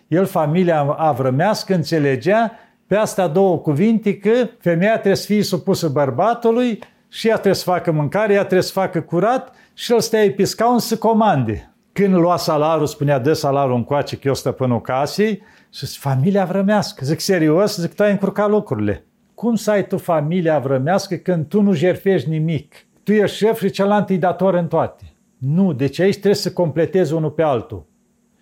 [0.08, 2.52] El, familia avrămească, înțelegea
[2.86, 6.78] pe astea două cuvinte că femeia trebuie să fie supusă bărbatului
[7.12, 10.44] și ea trebuie să facă mâncare, ea trebuie să facă curat și el stea pe
[10.44, 11.74] scaun să comande.
[11.92, 17.04] Când lua salarul, spunea, dă salarul încoace că eu stăpânul casei și zic, familia vrămească.
[17.04, 17.76] Zic, serios?
[17.76, 19.06] Zic, tu ai încurcat lucrurile.
[19.34, 22.86] Cum să ai tu familia vrămească când tu nu jerfești nimic?
[23.02, 25.14] Tu ești șef și celălalt e dator în toate.
[25.38, 27.86] Nu, deci aici trebuie să completezi unul pe altul.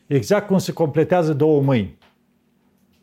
[0.07, 1.99] Exact cum se completează două mâini.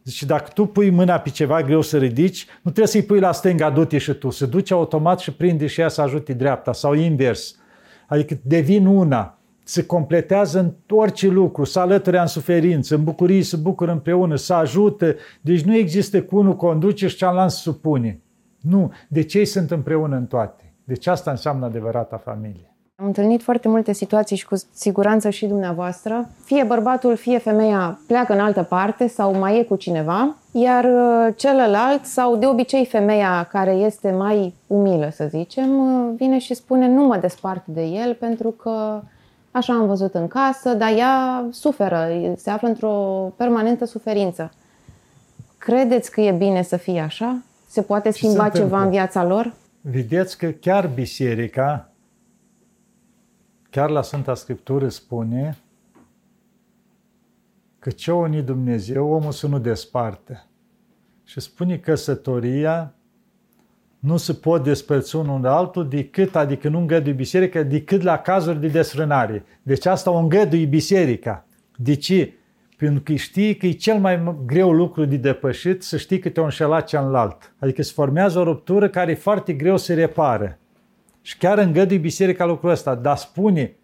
[0.08, 3.32] Deci dacă tu pui mâna pe ceva greu să ridici, nu trebuie să-i pui la
[3.32, 4.30] stânga, du-te și tu.
[4.30, 7.56] Se duce automat și prinde și ea să ajute dreapta sau invers.
[8.08, 13.58] Adică devin una, se completează în orice lucru, să alăture în suferință, în bucurii să
[13.58, 15.16] bucură împreună, să ajută.
[15.42, 18.22] Deci nu există cu unul conduce și cealaltă se supune.
[18.62, 20.74] Nu, de ce sunt împreună în toate.
[20.84, 22.77] Deci asta înseamnă adevărata familie.
[23.00, 26.30] Am întâlnit foarte multe situații și cu siguranță și dumneavoastră.
[26.44, 31.34] Fie bărbatul, fie femeia pleacă în altă parte sau mai e cu cineva, iar uh,
[31.36, 36.88] celălalt sau de obicei femeia care este mai umilă, să zicem, uh, vine și spune
[36.88, 39.02] nu mă despart de el pentru că
[39.52, 42.94] așa am văzut în casă, dar ea suferă, se află într-o
[43.36, 44.52] permanentă suferință.
[45.58, 47.38] Credeți că e bine să fie așa?
[47.68, 49.54] Se poate schimba ceva în viața lor?
[49.82, 51.87] Vedeți că chiar biserica
[53.70, 55.58] chiar la Sfânta Scriptură spune
[57.80, 60.46] că ce o unit Dumnezeu, omul să nu desparte.
[61.24, 62.94] Și spune că căsătoria
[64.00, 68.60] nu se pot despărți unul de altul decât, adică nu îngăduie biserica, decât la cazuri
[68.60, 69.44] de desfrânare.
[69.64, 71.46] Deci asta o îngăduie biserica.
[71.76, 72.34] De ce?
[72.78, 76.44] Pentru că știi că e cel mai greu lucru de depășit să știi că te-a
[76.44, 77.54] înșelat cealalt.
[77.60, 80.60] Adică se formează o ruptură care e foarte greu să repare.
[81.28, 83.76] Și chiar îngădui biserica lucrul ăsta, dar spune,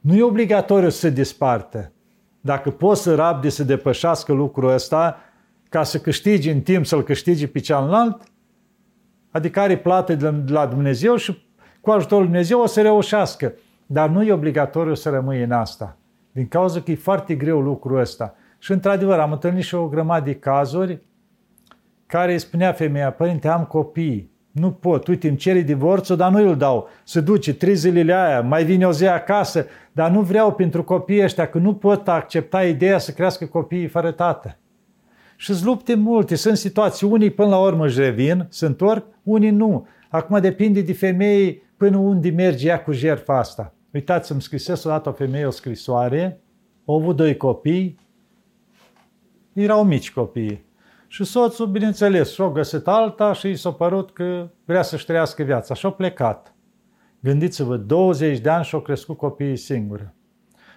[0.00, 1.92] nu e obligatoriu să se disparte.
[2.40, 5.16] Dacă poți să rabde să depășească lucrul ăsta,
[5.68, 8.22] ca să câștigi în timp să-l câștigi pe cealalt,
[9.30, 11.46] adică are plată de la Dumnezeu și
[11.80, 13.54] cu ajutorul Dumnezeu o să reușească.
[13.86, 15.96] Dar nu e obligatoriu să rămâi în asta.
[16.32, 18.34] Din cauza că e foarte greu lucrul ăsta.
[18.58, 21.02] Și într-adevăr, am întâlnit și o grămadă de cazuri
[22.06, 26.48] care îi spunea femeia, părinte, am copii, nu pot, uite, îmi cere divorțul, dar nu
[26.48, 26.88] îl dau.
[27.04, 31.22] Se duce trei zilele aia, mai vine o zi acasă, dar nu vreau pentru copiii
[31.22, 34.58] ăștia, că nu pot accepta ideea să crească copiii fără tată.
[35.36, 39.50] Și îți lupte multe, sunt situații, unii până la urmă își revin, se întorc, unii
[39.50, 39.86] nu.
[40.08, 43.74] Acum depinde de femei până unde merge ea cu jertfa asta.
[43.92, 46.40] Uitați, îmi scrisese odată o femeie o scrisoare,
[46.84, 47.98] au avut doi copii,
[49.52, 50.65] erau mici copii.
[51.16, 55.74] Și soțul, bineînțeles, și-a găsit alta și i s-a părut că vrea să-și trăiască viața.
[55.74, 56.54] Și-a plecat.
[57.20, 60.08] Gândiți-vă, 20 de ani și-au crescut copiii singuri.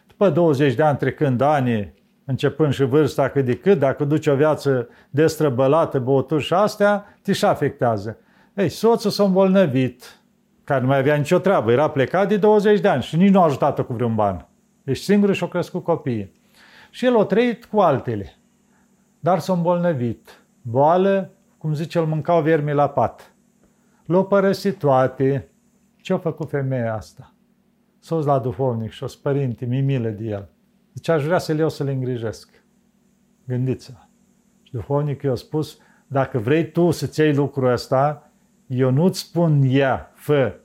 [0.07, 1.93] După 20 de ani, trecând ani,
[2.25, 7.33] începând și vârsta cât de cât, dacă duci o viață destrăbălată, băuturi și astea, te
[7.33, 8.17] și afectează.
[8.53, 10.19] Ei, soțul s-a îmbolnăvit,
[10.63, 13.41] care nu mai avea nicio treabă, era plecat de 20 de ani și nici nu
[13.41, 14.47] a ajutat-o cu vreun ban.
[14.83, 16.41] Deci singur și-a crescut copiii.
[16.89, 18.38] Și el a trăit cu altele,
[19.19, 20.43] dar s-a îmbolnăvit.
[20.61, 23.33] Boală, cum zice, îl mâncau vermi la pat.
[24.05, 25.49] L-au părăsit toate.
[26.01, 27.33] Ce-a făcut femeia asta?
[27.99, 30.49] S-a la duhovnic și-o părinte, mi milă de el.
[30.93, 32.63] Deci aș vrea să-l iau să-l îngrijesc.
[33.47, 33.99] Gândiți-vă.
[34.63, 35.77] Și duhovnicul i-a spus,
[36.07, 38.31] dacă vrei tu să-ți iei lucrul ăsta,
[38.67, 40.55] eu nu-ți spun ea, fă,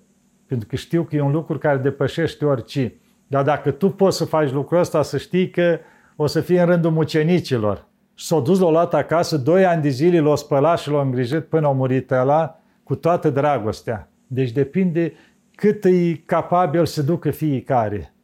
[0.46, 2.94] pentru că știu că e un lucru care depășește orice.
[3.26, 5.78] Dar dacă tu poți să faci lucrul ăsta, să știi că
[6.16, 7.86] o să fie în rândul mucenicilor.
[8.14, 11.44] Și s-au dus, l-au luat acasă, doi ani de zile l-au spălat și l-au îngrijit
[11.44, 14.08] până au murit ăla, cu toată dragostea.
[14.26, 15.12] Deci depinde
[15.54, 18.14] cât e capabil să ducă fiecare.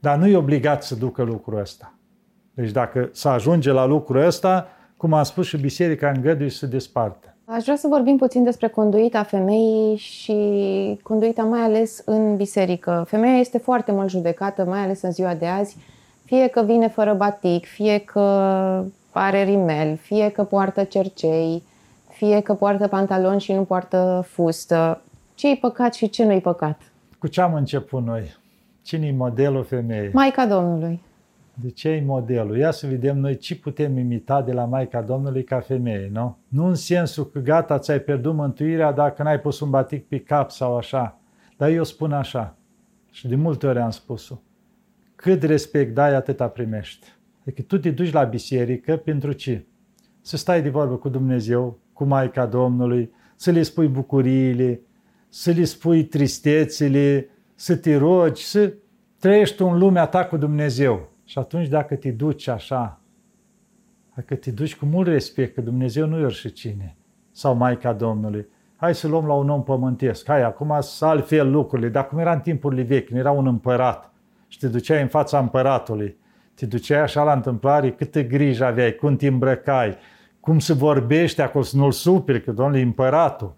[0.00, 1.94] Dar nu e obligat să ducă lucrul ăsta.
[2.54, 6.66] Deci dacă să ajunge la lucrul ăsta, cum am spus și biserica îngăduie să se
[6.66, 7.34] desparte.
[7.44, 10.38] Aș vrea să vorbim puțin despre conduita femeii și
[11.02, 13.04] conduita mai ales în biserică.
[13.08, 15.76] Femeia este foarte mult judecată, mai ales în ziua de azi,
[16.24, 18.84] fie că vine fără batic, fie că
[19.18, 21.62] are rimel, fie că poartă cercei,
[22.08, 25.02] fie că poartă pantaloni și nu poartă fustă.
[25.34, 26.80] ce e păcat și ce nu-i păcat?
[27.18, 28.36] Cu ce am început noi?
[28.82, 30.10] Cine e modelul femeii?
[30.12, 31.00] Maica Domnului.
[31.54, 32.56] De ce e modelul?
[32.56, 36.36] Ia să vedem noi ce putem imita de la Maica Domnului ca femeie, nu?
[36.48, 40.50] Nu în sensul că gata, ți-ai pierdut mântuirea dacă n-ai pus un batic pe cap
[40.50, 41.18] sau așa.
[41.56, 42.56] Dar eu spun așa,
[43.10, 44.40] și de multe ori am spus-o,
[45.14, 47.06] cât respect dai, atâta primești.
[47.46, 49.66] Adică tu te duci la biserică pentru ce?
[50.20, 54.80] Să stai de vorbă cu Dumnezeu, cu Maica Domnului, să le spui bucuriile,
[55.28, 58.74] să le spui tristețile, să te rogi, să
[59.18, 61.12] trăiești în lumea ta cu Dumnezeu.
[61.24, 63.00] Și atunci dacă te duci așa,
[64.14, 66.96] dacă te duci cu mult respect, că Dumnezeu nu e cine,
[67.30, 71.88] sau Maica Domnului, hai să luăm la un om pământesc, hai, acum să altfel lucrurile,
[71.88, 74.12] dar cum era în timpurile vechi, când era un împărat
[74.48, 76.16] și te duceai în fața împăratului,
[76.54, 79.96] te duceai așa la întâmplare, câtă grijă aveai, cum te îmbrăcai,
[80.40, 83.56] cum se vorbește acolo, să nu-l superi, că domnule, împăratul.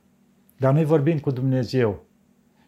[0.56, 2.04] Dar noi vorbim cu Dumnezeu.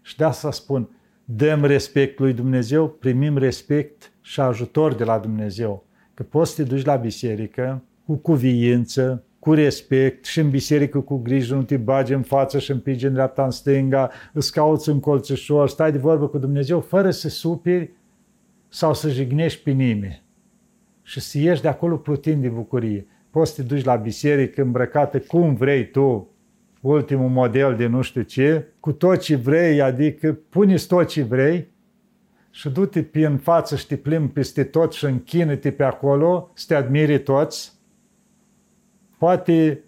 [0.03, 0.89] Și de asta spun,
[1.25, 5.87] dăm respect lui Dumnezeu, primim respect și ajutor de la Dumnezeu.
[6.15, 11.17] Că poți să te duci la biserică cu cuviință, cu respect și în biserică cu
[11.17, 15.01] grijă, nu te bagi în față și împingi în dreapta, în stânga, îți cauți în
[15.01, 17.91] colțușor, stai de vorbă cu Dumnezeu fără să superi
[18.69, 20.23] sau să jignești pe nimeni.
[21.03, 23.07] Și să ieși de acolo plutind de bucurie.
[23.31, 26.31] Poți să te duci la biserică îmbrăcată cum vrei tu,
[26.81, 31.69] ultimul model de nu știu ce, cu tot ce vrei, adică pune tot ce vrei
[32.51, 36.65] și du-te pe în față și te plimbi peste tot și închină-te pe acolo, să
[36.69, 37.73] te admiri toți.
[39.19, 39.83] Poate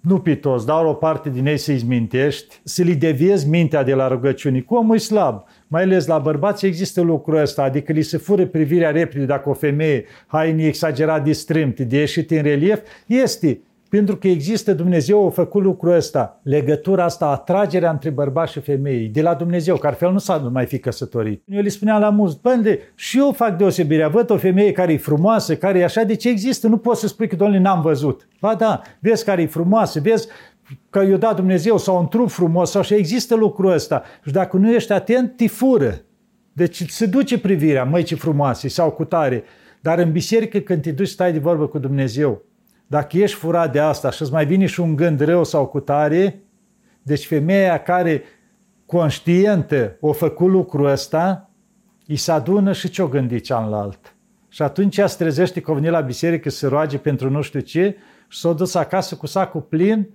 [0.00, 3.94] nu pe toți, dar o parte din ei să-i mintești, să li deviezi mintea de
[3.94, 4.60] la rugăciune.
[4.60, 8.90] Cu omul slab, mai ales la bărbați există lucrul ăsta, adică li se fură privirea
[8.90, 14.28] repede dacă o femeie haine exagerat de strâmte, de ieșit în relief, este pentru că
[14.28, 19.34] există Dumnezeu a făcut lucrul ăsta, legătura asta, atragerea între bărbați și femei, de la
[19.34, 21.42] Dumnezeu, că altfel nu s-ar mai fi căsătorit.
[21.46, 24.96] Eu le spuneam la mulți, bănde, și eu fac deosebirea, văd o femeie care e
[24.96, 26.68] frumoasă, care e așa, de ce există?
[26.68, 28.28] Nu poți să spui că, domnule, n-am văzut.
[28.40, 30.28] Ba da, vezi care e frumoasă, vezi
[30.90, 34.02] că i-a dat Dumnezeu sau un trup frumos sau așa, există lucrul ăsta.
[34.24, 36.00] Și dacă nu ești atent, te fură.
[36.52, 39.44] Deci se duce privirea, măi ce frumoase sau cu tare.
[39.80, 42.42] Dar în biserică, când te duci, stai de vorbă cu Dumnezeu.
[42.86, 45.80] Dacă ești furat de asta și îți mai vine și un gând rău sau cu
[45.80, 46.42] tare,
[47.02, 48.22] deci femeia care
[48.86, 51.50] conștientă o făcut lucrul ăsta,
[52.06, 54.08] îi se adună și ce-o gândi cealaltă.
[54.48, 57.60] Și atunci ea se trezește că veni la biserică să se roage pentru nu știu
[57.60, 57.96] ce
[58.28, 60.08] și s-a dus acasă cu sacul plin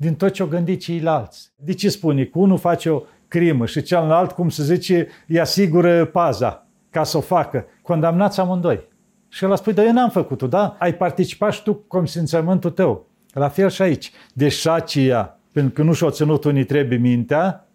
[0.00, 1.52] din tot ce-o gândi ceilalți.
[1.56, 2.24] De ce spune?
[2.24, 7.16] Că unul face o crimă și celălalt, cum se zice, îi asigură paza ca să
[7.16, 7.66] o facă.
[7.82, 8.88] Condamnați amândoi.
[9.28, 10.76] Și el a spus, dar eu n-am făcut-o, da?
[10.78, 13.06] Ai participat și tu cu consimțământul tău.
[13.32, 14.12] La fel și aici.
[14.34, 17.68] Deci ea, pentru că nu și-o ținut unii trebuie mintea,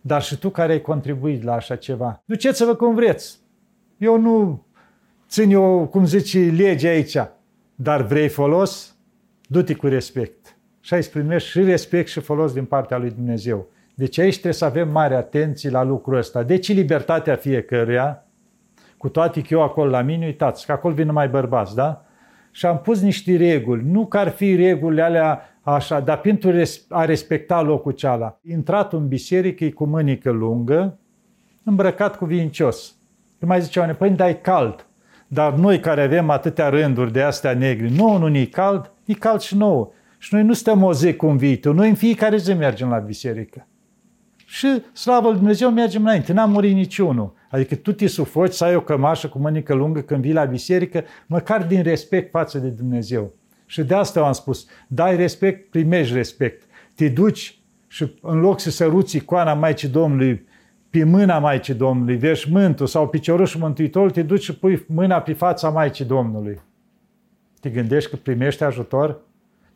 [0.00, 2.22] dar și tu care ai contribuit la așa ceva.
[2.24, 3.38] Duceți-vă cum vreți.
[3.98, 4.64] Eu nu
[5.28, 7.16] țin eu, cum zice, lege aici,
[7.74, 8.96] dar vrei folos?
[9.46, 10.39] Du-te cu respect.
[10.80, 13.66] Și ai primești și respect și folos din partea lui Dumnezeu.
[13.94, 16.42] Deci aici trebuie să avem mare atenție la lucrul ăsta.
[16.42, 18.24] Deci libertatea fiecăruia,
[18.96, 22.04] cu toate că eu acolo la mine, uitați, că acolo vin numai bărbați, da?
[22.50, 23.82] Și am pus niște reguli.
[23.84, 26.52] Nu că ar fi regulile alea așa, dar pentru
[26.88, 28.38] a respecta locul ceala.
[28.42, 30.98] Intrat în biserică, e cu mânică lungă,
[31.64, 32.94] îmbrăcat cu vincios.
[33.38, 34.86] Că mai zice oameni, păi dai cald.
[35.26, 39.40] Dar noi care avem atâtea rânduri de astea negri, nu, nu e cald, e cald
[39.40, 39.90] și nouă.
[40.22, 42.98] Și noi nu stăm o zi cu un viitor, noi în fiecare zi mergem la
[42.98, 43.66] biserică.
[44.46, 47.34] Și, slavă lui Dumnezeu, mergem înainte, n-am murit niciunul.
[47.50, 51.04] Adică tu te sufoci să ai o cămașă cu mânică lungă când vii la biserică,
[51.26, 53.32] măcar din respect față de Dumnezeu.
[53.66, 56.62] Și de asta am spus, dai respect, primești respect.
[56.94, 60.46] Te duci și în loc să săruți icoana Maicii Domnului
[60.90, 65.68] pe mâna Maicii Domnului, veșmântul sau piciorușul Mântuitorului, te duci și pui mâna pe fața
[65.68, 66.60] Maicii Domnului.
[67.60, 69.20] Te gândești că primești ajutor?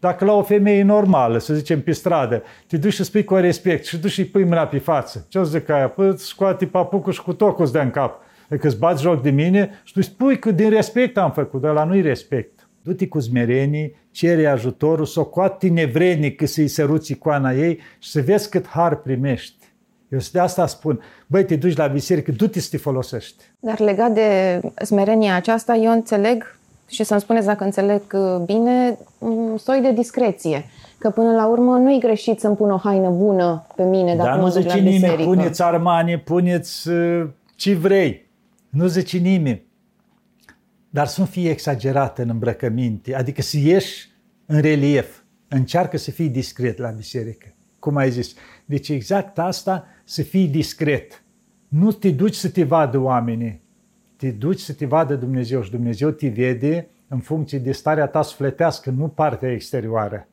[0.04, 3.84] Dacă la o femeie normală, să zicem pe stradă, te duci și spui cu respect
[3.84, 5.26] și duci și pui mâna pe față.
[5.28, 5.88] Ce o zic aia?
[5.88, 8.20] Păi scoate papucul și cu tocul îți dă în cap.
[8.50, 11.72] Adică îți bați joc de mine și tu spui că din respect am făcut, dar
[11.72, 12.68] la nu-i respect.
[12.82, 18.10] Du-te cu zmerenii, cere ajutorul, să o coate nevrednic că să-i săruți icoana ei și
[18.10, 19.64] să vezi cât har primești.
[20.08, 23.44] Eu de asta spun, băi, te duci la biserică, du-te să te folosești.
[23.60, 26.56] Dar legat de smerenia aceasta, eu înțeleg
[26.88, 30.64] și să-mi spuneți dacă înțeleg uh, bine, un soi de discreție.
[30.98, 34.38] Că până la urmă nu-i greșit să-mi pun o haină bună pe mine dacă Dar
[34.38, 38.30] nu zice nimeni, puneți armani, puneți uh, ce vrei.
[38.68, 39.62] Nu zice nimeni.
[40.90, 44.10] Dar să nu fie exagerată în îmbrăcăminte, adică să ieși
[44.46, 45.18] în relief.
[45.48, 47.46] Încearcă să fii discret la biserică.
[47.78, 48.34] Cum ai zis.
[48.64, 51.22] Deci exact asta, să fii discret.
[51.68, 53.63] Nu te duci să te vadă oamenii
[54.24, 58.22] te duci să te vadă Dumnezeu și Dumnezeu te vede în funcție de starea ta
[58.22, 60.28] sufletească, nu partea exterioară.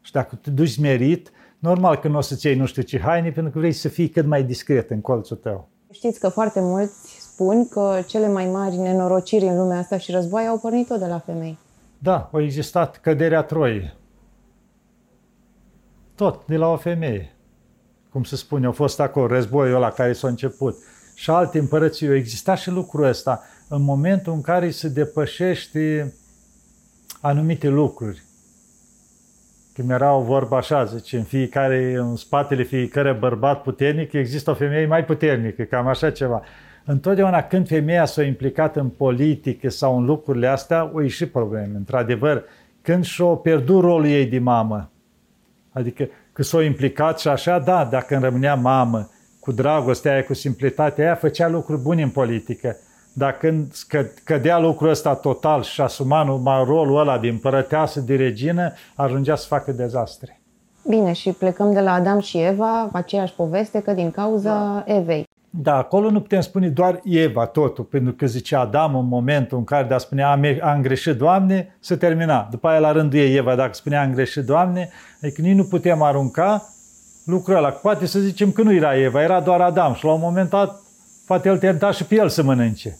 [0.00, 3.30] Și dacă te duci merit, normal că nu o să-ți iei nu știu ce haine,
[3.30, 5.68] pentru că vrei să fii cât mai discret în colțul tău.
[5.90, 10.46] Știți că foarte mulți spun că cele mai mari nenorociri în lumea asta și război
[10.46, 11.58] au pornit tot de la femei.
[11.98, 13.94] Da, a existat căderea Troiei.
[16.14, 17.36] Tot de la o femeie.
[18.10, 20.76] Cum se spune, a fost acolo războiul ăla care s-a început
[21.18, 22.06] și alte împărății.
[22.06, 26.14] Eu exista și lucrul ăsta în momentul în care se depășește
[27.20, 28.22] anumite lucruri.
[29.74, 34.54] Când era o vorbă așa, zice, în fiecare, în spatele fiecare bărbat puternic există o
[34.54, 36.42] femeie mai puternică, cam așa ceva.
[36.84, 41.76] Întotdeauna când femeia s-a implicat în politică sau în lucrurile astea, o ieși probleme.
[41.76, 42.44] Într-adevăr,
[42.82, 44.90] când și-a pierdut rolul ei de mamă,
[45.72, 49.10] adică că s-a implicat și așa, da, dacă îmi rămânea mamă,
[49.48, 52.76] cu dragostea aia, cu simplitatea aia, făcea lucruri bune în politică.
[53.12, 53.72] Dar când
[54.24, 59.46] cădea lucrul ăsta total și asuma numai rolul ăla din părăteasă, de regină, ajungea să
[59.46, 60.40] facă dezastre.
[60.88, 64.94] Bine, și plecăm de la Adam și Eva, aceeași poveste, că din cauza da.
[64.94, 65.26] Evei.
[65.50, 69.64] Da, acolo nu putem spune doar Eva totul, pentru că zice Adam în momentul în
[69.64, 72.48] care de a spune am, am greșit, Doamne, se termina.
[72.50, 74.88] După aia la rândul ei Eva, dacă spunea am greșit, Doamne,
[75.22, 76.72] adică nici nu putem arunca
[77.28, 77.70] lucrul ăla.
[77.70, 80.80] Poate să zicem că nu era Eva, era doar Adam și la un moment dat
[81.26, 82.98] poate el tenta și pe el să mănânce.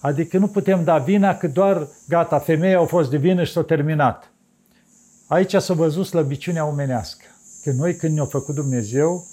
[0.00, 3.62] Adică nu putem da vina că doar, gata, femeia au fost de vină și s-a
[3.62, 4.32] terminat.
[5.26, 7.24] Aici s-a văzut slăbiciunea omenească.
[7.62, 9.26] Că noi când ne-a făcut Dumnezeu,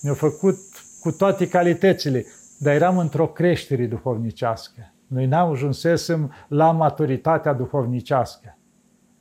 [0.00, 0.58] ne-a făcut
[1.00, 2.26] cu toate calitățile,
[2.58, 4.92] dar eram într-o creștere duhovnicească.
[5.06, 8.58] Noi n-am ajunsesem la maturitatea duhovnicească.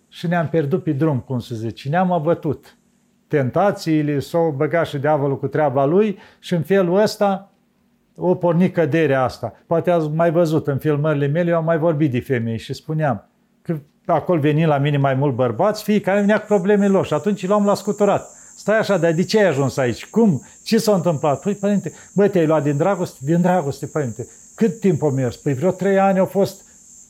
[0.09, 2.77] Și ne-am pierdut pe drum, cum se zice, ne-am abătut
[3.27, 7.51] tentațiile, s-o băga și diavolul cu treaba lui și în felul ăsta
[8.15, 9.53] o porni căderea asta.
[9.67, 13.29] Poate ați mai văzut în filmările mele, eu am mai vorbit de femei și spuneam
[13.61, 17.47] că acolo veni la mine mai mult bărbați, fiecare venea cu problemele lor și atunci
[17.47, 18.29] l-am la scuturat.
[18.57, 20.05] Stai așa, dar de ce ai ajuns aici?
[20.05, 20.45] Cum?
[20.63, 21.41] Ce s-a întâmplat?
[21.41, 23.17] Păi, părinte, băi, te-ai luat din dragoste?
[23.21, 24.27] Din dragoste, părinte.
[24.55, 25.35] Cât timp o mers?
[25.35, 26.65] Păi vreo trei ani au fost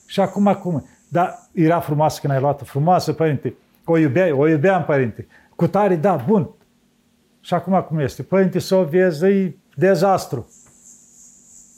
[0.05, 0.88] Și acum acum.
[1.07, 3.53] Dar era frumoasă când ai luat-o, frumoasă, părinte.
[3.86, 5.28] O iubeai, o iubeam, părinte.
[5.58, 6.49] Cu tare, da, bun.
[7.41, 8.24] Și acum cum este?
[8.24, 10.49] Părinte, să o vezi, e dezastru.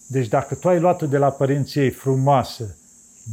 [0.07, 2.77] Deci dacă tu ai luat-o de la părinții ei frumoasă,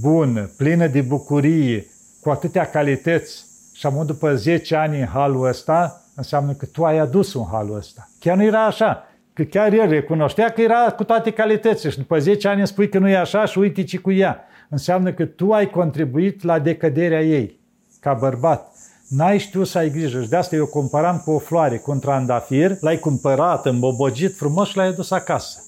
[0.00, 1.86] bună, plină de bucurie,
[2.20, 6.98] cu atâtea calități, și am după 10 ani în halul ăsta, înseamnă că tu ai
[6.98, 8.08] adus un halul ăsta.
[8.18, 9.06] Chiar nu era așa.
[9.32, 12.88] Că chiar el recunoștea că era cu toate calitățile și după 10 ani îmi spui
[12.88, 14.44] că nu e așa și uite ce cu ea.
[14.68, 17.60] Înseamnă că tu ai contribuit la decăderea ei,
[18.00, 18.75] ca bărbat.
[19.08, 21.98] N-ai știut să ai grijă și de asta eu comparam cu o floare, cu un
[21.98, 25.60] trandafir, l-ai cumpărat, îmbobogit frumos și l-ai adus acasă.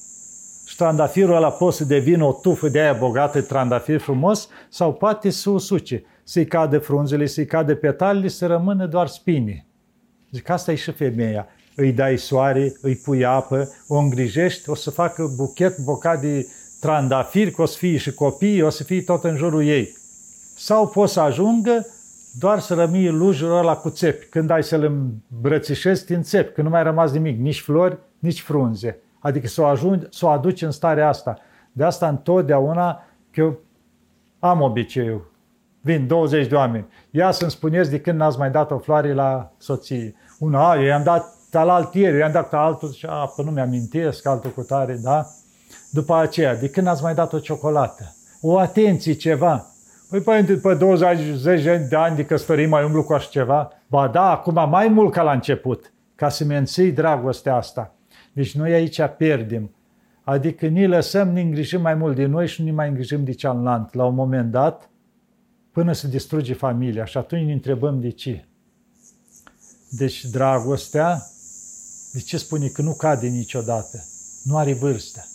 [0.66, 5.30] Și trandafirul ăla poate să devină o tufă de aia bogată, trandafir frumos, sau poate
[5.30, 9.66] să usuce, să-i cadă frunzele, să-i cadă petalele, să rămână doar spini.
[10.30, 11.46] Zic, asta e și femeia.
[11.74, 16.46] Îi dai soare, îi pui apă, o îngrijești, o să facă buchet, bocat de
[16.80, 19.96] trandafiri, că o să fie și copii, o să fie tot în jurul ei.
[20.56, 21.86] Sau poți să ajungă
[22.38, 24.26] doar să rămâi lujul ăla cu țepi.
[24.26, 24.82] Când ai să-l
[25.32, 28.98] îmbrățișezi, din țepi, că nu mai a rămas nimic, nici flori, nici frunze.
[29.18, 31.38] Adică să o, ajungi, să o aduci în starea asta.
[31.72, 32.92] De asta întotdeauna
[33.30, 33.58] că eu
[34.38, 35.32] am obiceiul.
[35.80, 36.86] Vin 20 de oameni.
[37.10, 40.14] Ia să-mi spuneți de când n-ați mai dat o floare la soție.
[40.38, 44.26] Una, a, eu i-am dat alt ieri, eu i-am dat altul și a, nu mi-amintesc,
[44.26, 45.26] altul cu tare, da?
[45.90, 48.14] După aceea, de când ați mai dat o ciocolată?
[48.40, 49.66] O atenție, ceva.
[50.08, 53.72] Păi, părinte, după 20 de ani de căsătorie mai umblu cu așa ceva?
[53.86, 57.94] Ba da, acum mai mult ca la început, ca să menții dragostea asta.
[58.32, 59.70] Deci noi aici pierdem.
[60.22, 63.32] Adică ne lăsăm, ne îngrijim mai mult de noi și nu ne mai îngrijim de
[63.32, 63.90] cealaltă.
[63.92, 64.90] La un moment dat,
[65.72, 67.04] până se distruge familia.
[67.04, 68.44] Și atunci ne întrebăm de ce.
[69.90, 71.22] Deci dragostea,
[72.12, 74.04] de ce spune că nu cade niciodată?
[74.42, 75.26] Nu are vârstă.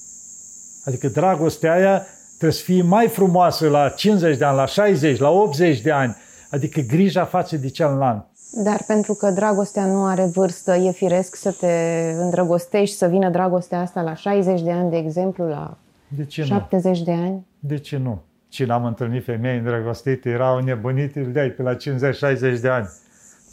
[0.85, 2.05] Adică dragostea aia
[2.37, 6.15] trebuie să fie mai frumoasă la 50 de ani, la 60, la 80 de ani.
[6.49, 8.25] Adică grija față de celălalt.
[8.63, 13.79] Dar pentru că dragostea nu are vârstă, e firesc să te îndrăgostești, să vină dragostea
[13.79, 15.77] asta la 60 de ani, de exemplu, la
[16.15, 17.03] de ce 70 nu?
[17.03, 17.45] de ani?
[17.59, 18.21] De ce nu?
[18.49, 22.89] Cine am întâlnit femei îndrăgostite, erau nebunite, îl deai pe la 50-60 de ani.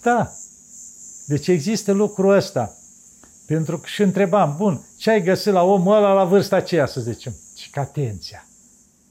[0.02, 0.30] Da.
[1.26, 2.74] Deci există lucrul ăsta.
[3.46, 7.00] Pentru că și întrebam, bun, ce ai găsit la omul ăla la vârsta aceea, să
[7.00, 7.32] zicem?
[7.56, 8.44] Și că atenția.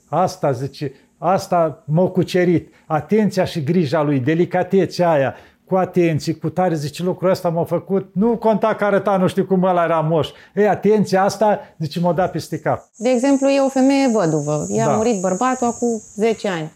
[0.10, 2.74] Asta, zice, asta m-a cucerit.
[2.86, 5.36] Atenția și grija lui, delicatețea aia,
[5.66, 9.45] cu atenție, cu tare, zice, lucrul ăsta m-a făcut, nu conta că arăta, nu știu
[9.45, 10.30] cum ăla era moș.
[10.55, 12.84] Ei, atenția asta, zice, m-a dat peste cap.
[12.97, 14.66] De exemplu, e o femeie văduvă.
[14.68, 14.95] I-a da.
[14.95, 16.72] murit bărbatul acum 10 ani.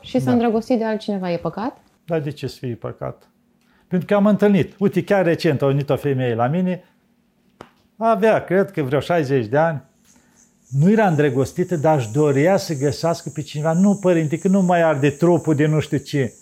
[0.00, 0.32] Și s-a da.
[0.32, 1.30] îndrăgostit de altcineva.
[1.30, 1.76] E păcat?
[2.04, 3.28] Da, de ce să fie păcat?
[3.88, 4.74] Pentru că am întâlnit.
[4.78, 6.84] Uite, chiar recent a venit o femeie la mine,
[7.96, 9.82] avea, cred că vreo 60 de ani,
[10.68, 13.72] nu era îndrăgostită, dar își dorea să găsească pe cineva.
[13.72, 16.34] Nu, părinte, că nu mai arde trupul de nu știu ce.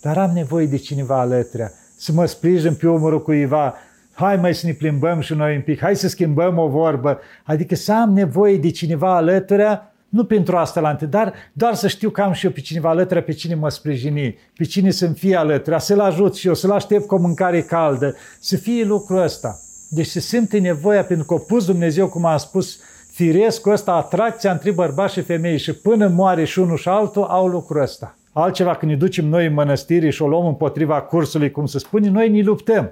[0.00, 3.74] Dar am nevoie de cineva alături, să mă sprijin pe umărul cuiva,
[4.12, 7.18] hai mai să ne plimbăm și noi un pic, hai să schimbăm o vorbă.
[7.44, 9.62] Adică să am nevoie de cineva alături,
[10.08, 12.88] nu pentru asta la întâi, dar doar să știu că am și eu pe cineva
[12.88, 16.70] alături, pe cine mă sprijini, pe cine să-mi fie alături, să-l ajut și eu, să-l
[16.70, 19.60] aștept cu o mâncare caldă, să fie lucrul ăsta.
[19.88, 22.78] Deci se simte nevoia, pentru că a pus Dumnezeu, cum am spus,
[23.16, 27.46] firescul ăsta, atracția între bărbați și femei și până moare și unul și altul, au
[27.46, 28.16] lucrul ăsta.
[28.32, 32.08] Altceva când ne ducem noi în mănăstiri și o luăm împotriva cursului, cum se spune,
[32.08, 32.90] noi ne luptăm.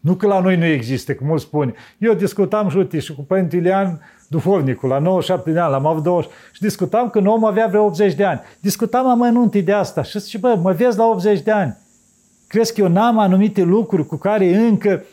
[0.00, 1.74] Nu că la noi nu există, cum mulți spune.
[1.98, 6.02] Eu discutam și, uite, și cu Părinte Ilean, duhovnicul, la 97 de ani, l-am avut
[6.02, 8.40] 20, și discutam că om avea vreo 80 de ani.
[8.60, 11.76] Discutam amănuntii de asta și zice, bă, mă vezi la 80 de ani.
[12.46, 15.04] Crezi că eu n-am anumite lucruri cu care încă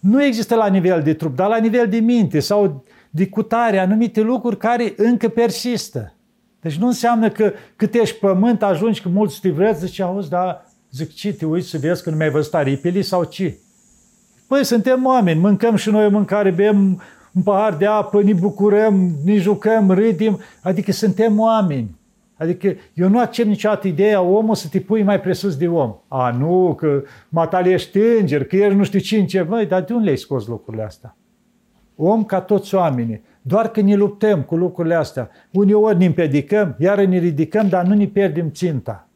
[0.00, 4.20] nu există la nivel de trup, dar la nivel de minte sau de cutare, anumite
[4.20, 6.14] lucruri care încă persistă.
[6.60, 10.64] Deci nu înseamnă că cât ești pământ ajungi că mulți te vreți, zice, auzi, da,
[10.90, 13.58] zic, ce, te uiți să vezi că nu mi-ai văzut aripile sau ce?
[14.48, 17.02] Păi suntem oameni, mâncăm și noi o mâncare, bem
[17.32, 21.98] un pahar de apă, ne bucurăm, ne jucăm, râdim, adică suntem oameni.
[22.36, 25.94] Adică eu nu accept niciodată ideea omul să te pui mai presus de om.
[26.08, 30.04] A, nu, că matale ești înger, că ești nu știu cine, băi, dar de unde
[30.04, 31.16] le-ai scos lucrurile astea?
[32.02, 33.22] Om ca toți oamenii.
[33.42, 35.30] Doar că ne luptăm cu lucrurile astea.
[35.50, 39.08] Uneori ne împiedicăm, iar ne ridicăm, dar nu ne pierdem ținta.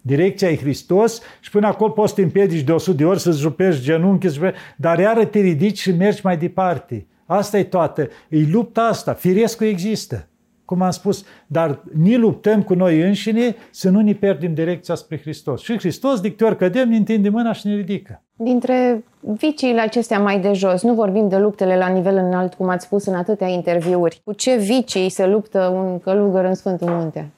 [0.00, 3.40] Direcția e Hristos și până acolo poți să te împiedici de 100 de ori, să-ți
[3.40, 4.28] jupești genunchi,
[4.76, 7.06] dar iară te ridici și mergi mai departe.
[7.26, 8.08] Asta e toată.
[8.28, 9.12] E lupta asta.
[9.12, 10.26] Firescul există
[10.64, 15.20] cum am spus, dar ne luptăm cu noi înșine să nu ne pierdem direcția spre
[15.20, 15.62] Hristos.
[15.62, 18.22] Și Hristos, de ori cădem, ne întinde mâna și ne ridică.
[18.36, 22.84] Dintre viciile acestea mai de jos, nu vorbim de luptele la nivel înalt, cum ați
[22.84, 24.20] spus în atâtea interviuri.
[24.24, 27.30] Cu ce vicii se luptă un călugăr în Sfântul Munte?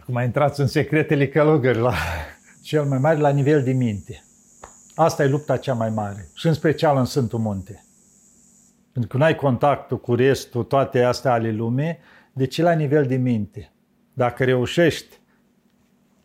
[0.00, 1.94] Acum intrați în secretele călugărilor.
[2.62, 4.24] Cel mai mare la nivel de minte.
[4.94, 6.28] Asta e lupta cea mai mare.
[6.34, 7.84] Și în special în Sfântul Munte.
[8.92, 11.98] Pentru că nu ai contactul cu restul, toate astea ale lumii,
[12.34, 13.72] deci la nivel de minte.
[14.12, 15.18] Dacă reușești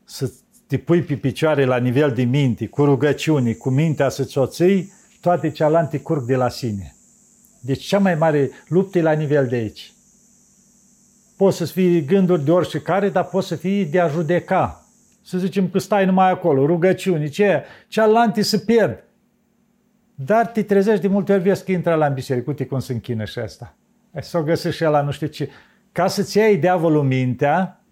[0.04, 0.32] să
[0.68, 4.94] te pui pe picioare la nivel de minte, cu rugăciuni, cu mintea să-ți o ții,
[5.22, 6.96] toate cealante curg de la sine.
[7.62, 9.94] Deci cea mai mare luptă e la nivel de aici.
[11.38, 14.86] Poți să fii gânduri de orice care, dar poți să fii de a judeca.
[15.22, 19.04] Să zicem că stai numai acolo, rugăciuni, ce cealaltă se pierd.
[20.16, 22.94] Dar te trezești de multe ori, vezi că intră la în biserică, uite cum se
[22.94, 23.76] închină și asta.
[24.14, 25.50] Ai să o găsești și ăla, nu știu ce.
[25.92, 27.84] Ca să-ți iei diavolul mintea,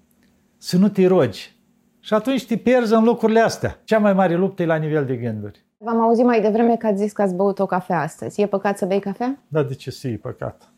[0.57, 1.55] să nu te rogi.
[1.99, 3.79] Și atunci te pierzi în lucrurile astea.
[3.83, 5.65] Cea mai mare luptă e la nivel de gânduri.
[5.77, 8.41] V-am auzit mai devreme că ați zis că ați băut o cafea astăzi.
[8.41, 9.37] E păcat să bei cafea?
[9.47, 10.71] Da, de ce să e păcat?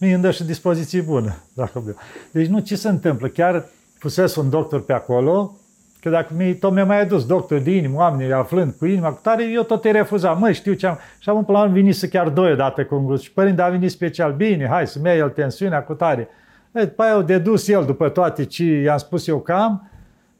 [0.00, 1.96] Mie îmi dă și dispoziție bună, dacă beau.
[2.32, 3.28] Deci nu, ce se întâmplă?
[3.28, 3.66] Chiar
[3.98, 5.56] fusese un doctor pe acolo,
[6.00, 9.20] că dacă mi tot mi-a mai adus doctor de inimă, oamenii aflând cu inima, cu
[9.22, 10.38] tare, eu tot îi refuzam.
[10.38, 10.98] Măi, știu ce am...
[11.18, 13.22] Și am până la urmă venit să chiar doi odată cu un gust.
[13.22, 16.28] Și părinte a venit special, bine, hai să-mi ia el tensiunea cu tare.
[16.72, 19.90] E, după aia au dedus el după toate ce i-am spus eu că am,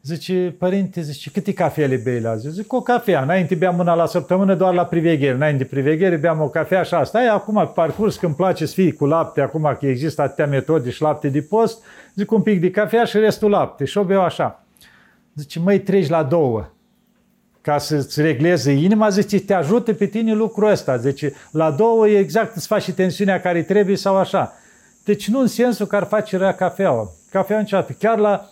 [0.03, 2.49] Zice, părinte, zice, câte cafele bei la zi?
[2.49, 3.21] Zic, o cafea.
[3.21, 5.33] Înainte beam una la săptămână doar la priveghere.
[5.33, 7.23] Înainte de priveghere beam o cafea și asta.
[7.23, 11.01] E acum, parcurs, când place să fii cu lapte, acum că există atâtea metode și
[11.01, 11.83] lapte de post,
[12.15, 13.85] zic un pic de cafea și restul lapte.
[13.85, 14.63] Și o beau așa.
[15.35, 16.69] Zice, măi, treci la două.
[17.61, 20.97] Ca să-ți regleze inima, zice, te ajută pe tine lucrul ăsta.
[20.97, 24.53] Zice, la două e exact, îți faci și tensiunea care trebuie sau așa.
[25.03, 27.09] Deci nu în sensul că ar face rea cafeaua.
[27.31, 27.95] Cafea niciodată.
[27.99, 28.49] Chiar la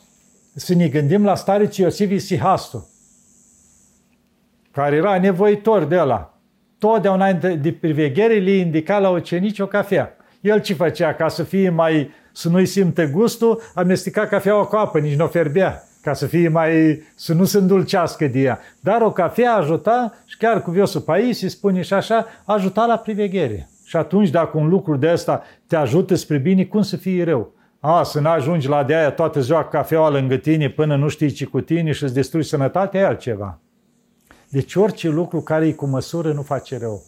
[0.56, 2.90] să ne gândim la stareci Iosif Isihastu,
[4.72, 6.40] care era nevoitor de ăla.
[6.78, 10.16] Totdeauna de priveghere le indica la ucenici o cafea.
[10.42, 11.14] El ce făcea?
[11.14, 15.28] Ca să fie mai, să nu-i simte gustul, amesteca cafeaua cu apă, nici nu o
[15.28, 18.60] ferbea, ca să fie mai, să nu se îndulcească de ea.
[18.80, 23.70] Dar o cafea ajuta, și chiar cu Viosul Paisie spune și așa, ajuta la priveghere.
[23.86, 27.54] Și atunci, dacă un lucru de ăsta te ajută spre bine, cum să fie rău?
[27.80, 31.46] A, să n-ajungi la de aia toată ziua cafeaua lângă tine până nu știi ce
[31.46, 33.60] cu tine și îți distrugi sănătatea, e altceva.
[34.50, 37.04] Deci orice lucru care e cu măsură nu face rău.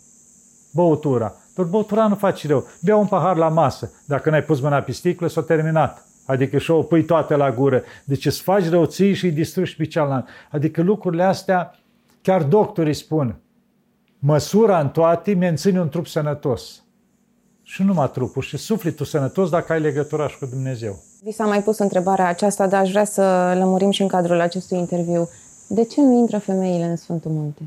[0.73, 1.35] Băutura.
[1.55, 2.67] Doar băutura nu face rău.
[2.81, 3.91] Bea un pahar la masă.
[4.05, 6.05] Dacă n-ai pus mâna pe sticlă, s-a terminat.
[6.25, 7.83] Adică și o pui toate la gură.
[8.03, 10.29] Deci îți faci rău ții și îi distrugi pe cealaltă.
[10.51, 11.75] Adică lucrurile astea,
[12.21, 13.35] chiar doctorii spun,
[14.19, 16.83] măsura în toate menține un trup sănătos
[17.63, 20.99] și numai trupul și sufletul sănătos dacă ai legătura și cu Dumnezeu.
[21.23, 24.77] Vi s-a mai pus întrebarea aceasta, dar aș vrea să lămurim și în cadrul acestui
[24.77, 25.29] interviu.
[25.67, 27.61] De ce nu intră femeile în Sfântul Munte?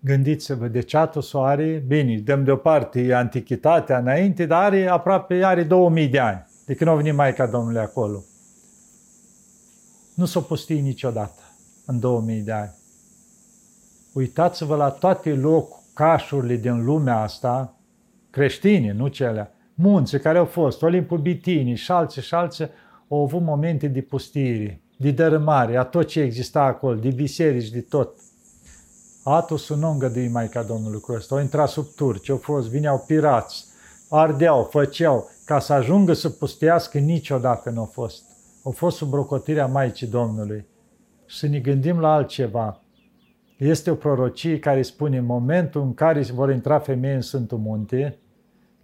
[0.00, 6.18] Gândiți-vă, deci Atos are, bine, dăm deoparte antichitatea înainte, dar are aproape, are 2000 de
[6.18, 8.24] ani, de când a venit Maica Domnului acolo.
[10.14, 11.40] Nu s-o pustii niciodată
[11.86, 12.74] în 2000 de ani.
[14.12, 17.76] Uitați-vă la toate locașurile din lumea asta,
[18.30, 22.68] creștini, nu cele, munți care au fost, Olimpul Bitinii și alții și alții,
[23.08, 27.80] au avut momente de pustire, de dărâmare, a tot ce exista acolo, de biserici, de
[27.80, 28.14] tot.
[29.24, 31.34] Atosul nu îngădui Maica Domnului cu ăsta.
[31.34, 33.64] Au intrat sub turci, au fost, vineau pirați,
[34.08, 38.24] ardeau, făceau, ca să ajungă să pustească, niciodată nu au fost.
[38.62, 40.66] Au fost sub rocotirea Maicii Domnului.
[41.26, 42.80] Și să ne gândim la altceva.
[43.58, 48.18] Este o prorocie care spune în momentul în care vor intra femei în Sfântul Munte,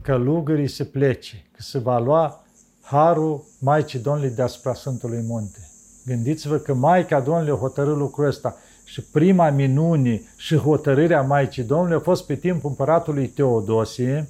[0.03, 2.45] călugării se plece, că se va lua
[2.81, 5.59] harul Maicii Domnului deasupra Sfântului Munte.
[6.07, 11.97] Gândiți-vă că Maica Domnului a hotărât lucrul ăsta și prima minune și hotărârea Maicii Domnului
[11.97, 14.29] a fost pe timpul împăratului Teodosie,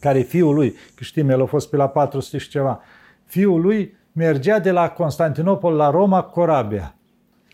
[0.00, 2.80] care fiul lui, că știm, el a fost pe la 400 și ceva,
[3.26, 6.94] fiul lui mergea de la Constantinopol la Roma cu corabia.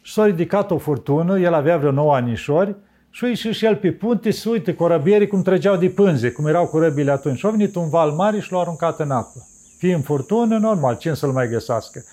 [0.02, 2.76] Și s-a ridicat o furtună, el avea vreo 9 anișori,
[3.10, 6.46] și a ieșit și el pe punte să uite corăbierii cum trăgeau de pânze, cum
[6.46, 7.38] erau corăbile atunci.
[7.38, 9.46] Și a venit un val mare și l-a aruncat în apă.
[9.78, 12.04] Fiind furtună, normal, cine să-l mai găsească?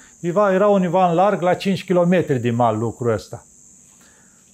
[0.54, 3.46] Era un ivan larg la 5 km de mal lucrul ăsta.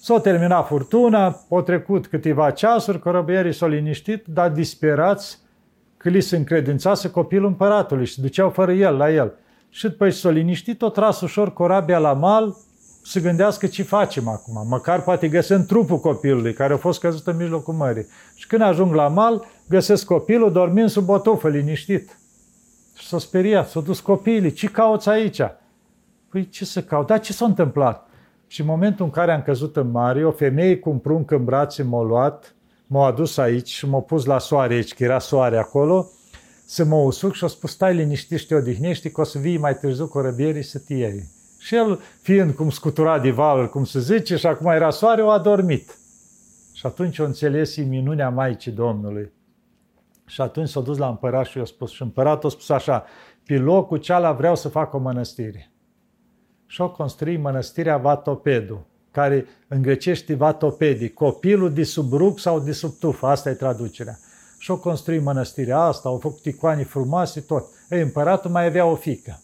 [0.01, 5.39] S-a terminat furtuna, au trecut câteva ceasuri, corăbierii s-au liniștit, dar disperați
[5.99, 9.33] că li se încredințase copilul împăratului și se duceau fără el la el.
[9.69, 12.55] Și după ce s-au liniștit, o tras ușor corabia la mal,
[13.03, 14.67] să gândească ce facem acum.
[14.67, 18.07] Măcar poate găsim trupul copilului care a fost căzut în mijlocul mării.
[18.35, 22.19] Și când ajung la mal, găsesc copilul dormind sub o tufă, liniștit.
[22.95, 25.41] Și s-a speriat, s-a dus copiii, ce cauți aici?
[26.29, 27.07] Păi ce să caut?
[27.07, 28.07] Dar ce s-a întâmplat?
[28.47, 31.43] Și în momentul în care am căzut în mare, o femeie cu un prunc în
[31.43, 32.55] brațe m-a luat,
[32.91, 36.09] m-a adus aici și m-a pus la soare aici, că era soare acolo,
[36.65, 39.57] să mă usuc și a spus, stai liniștit și te odihnești, că o să vii
[39.57, 41.23] mai târziu corăbierii să te iei.
[41.59, 45.29] Și el, fiind cum scutura de valuri, cum se zice, și acum era soare, o
[45.29, 45.97] adormit.
[46.73, 49.31] Și atunci o înțeles minunea Maicii Domnului.
[50.25, 53.05] Și atunci s-a dus la împărat și i-a spus, și împăratul a spus așa,
[53.45, 55.71] pe locul ceala vreau să fac o mănăstire.
[56.65, 62.71] Și o construi mănăstirea Vatopedu, care în grecește Vatopedi, copilul de sub rug sau de
[62.71, 64.19] sub tufă, asta e traducerea.
[64.57, 67.65] Și o construi mănăstirea asta, au făcut icoane frumoase, tot.
[67.89, 69.41] Ei, împăratul mai avea o fică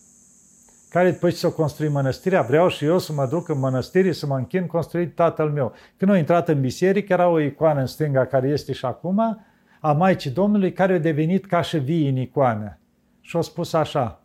[0.96, 4.26] care după ce s-a construit mănăstirea, vreau și eu să mă duc în mănăstire să
[4.26, 5.74] mă închin construit tatăl meu.
[5.98, 9.46] Când a intrat în biserică, era o icoană în stânga care este și acum,
[9.80, 12.80] a Maicii Domnului, care a devenit ca și vii în icoană.
[13.22, 14.24] Și a spus așa,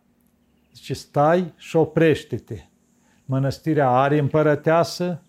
[0.75, 2.59] zice, stai și oprește-te.
[3.25, 5.23] Mănăstirea are împărăteasă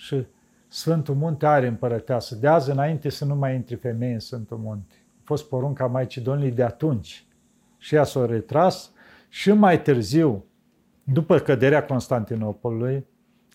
[0.00, 0.26] și
[0.68, 2.34] Sfântul Munte are împărăteasă.
[2.34, 4.94] De azi înainte să nu mai intri femei în Sfântul Munte.
[5.18, 7.24] A fost porunca Maicii Domnului de atunci.
[7.78, 8.90] Și ea s-a retras
[9.28, 10.44] și mai târziu,
[11.04, 13.06] după căderea Constantinopolului,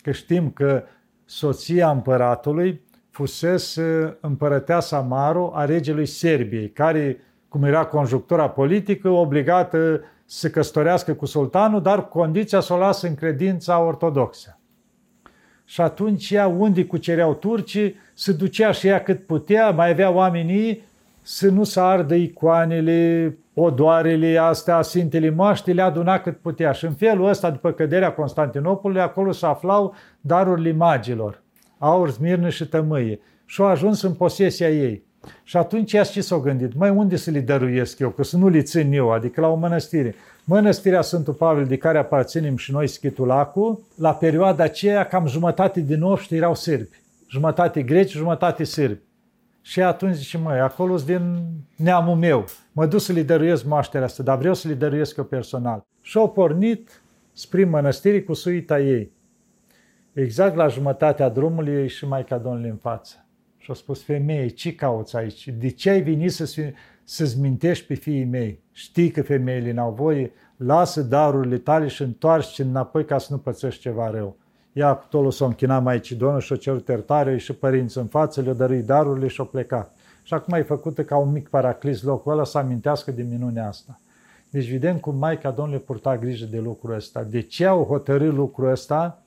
[0.02, 0.82] că știm că
[1.24, 2.80] soția împăratului
[3.10, 7.16] fusese împărăteasa Maro a regelui Serbiei, care,
[7.48, 13.06] cum era conjunctura politică, obligată să căsătorească cu sultanul, dar cu condiția să o lasă
[13.06, 14.60] în credința ortodoxă.
[15.68, 20.84] Și atunci ea, unde cucereau turcii, se ducea și ea cât putea, mai avea oamenii
[21.22, 26.72] să nu se ardă icoanele, odoarele astea, sintele moaște, le aduna cât putea.
[26.72, 31.42] Și în felul ăsta, după căderea Constantinopolului, acolo se aflau darurile magilor,
[31.78, 33.20] aur, smirnă și tămâie.
[33.44, 35.05] Și au ajuns în posesia ei.
[35.42, 36.74] Și atunci ea ce s-au gândit?
[36.74, 38.10] Mai unde să le dăruiesc eu?
[38.10, 40.14] Că să nu le țin eu, adică la o mănăstire.
[40.44, 45.98] Mănăstirea Sfântul Pavel, de care aparținem și noi Schitulacul, la perioada aceea cam jumătate din
[45.98, 47.00] noștri erau sârbi.
[47.28, 49.00] Jumătate greci, jumătate sârbi.
[49.60, 51.42] Și atunci zice, măi, acolo din
[51.76, 52.44] neamul meu.
[52.72, 55.86] Mă duc să le dăruiesc moașterea asta, dar vreau să le dăruiesc eu personal.
[56.02, 57.02] Și au pornit
[57.32, 59.12] spre mănăstirii cu suita ei.
[60.12, 63.25] Exact la jumătatea drumului ei și Maica Domnului în față.
[63.66, 65.48] Și au spus, femeie, ce cauți aici?
[65.48, 66.72] De ce ai venit să
[67.04, 68.62] să-ți mintești pe fiii mei?
[68.72, 73.80] Știi că femeile n-au voie, lasă darurile tale și întoarce înapoi ca să nu pățești
[73.80, 74.36] ceva rău.
[74.72, 78.52] Ea cu totul s-a închinat Maicii Domnului și-a cerut iertare și părinți în față, le-a
[78.52, 79.96] dăruit darurile și-a plecat.
[80.22, 84.00] Și acum e făcută ca un mic paraclis locul ăla să amintească de minunea asta.
[84.50, 87.22] Deci vedem cum Maica Domnului purta grijă de lucrul ăsta.
[87.22, 89.22] De ce au hotărât lucrul ăsta?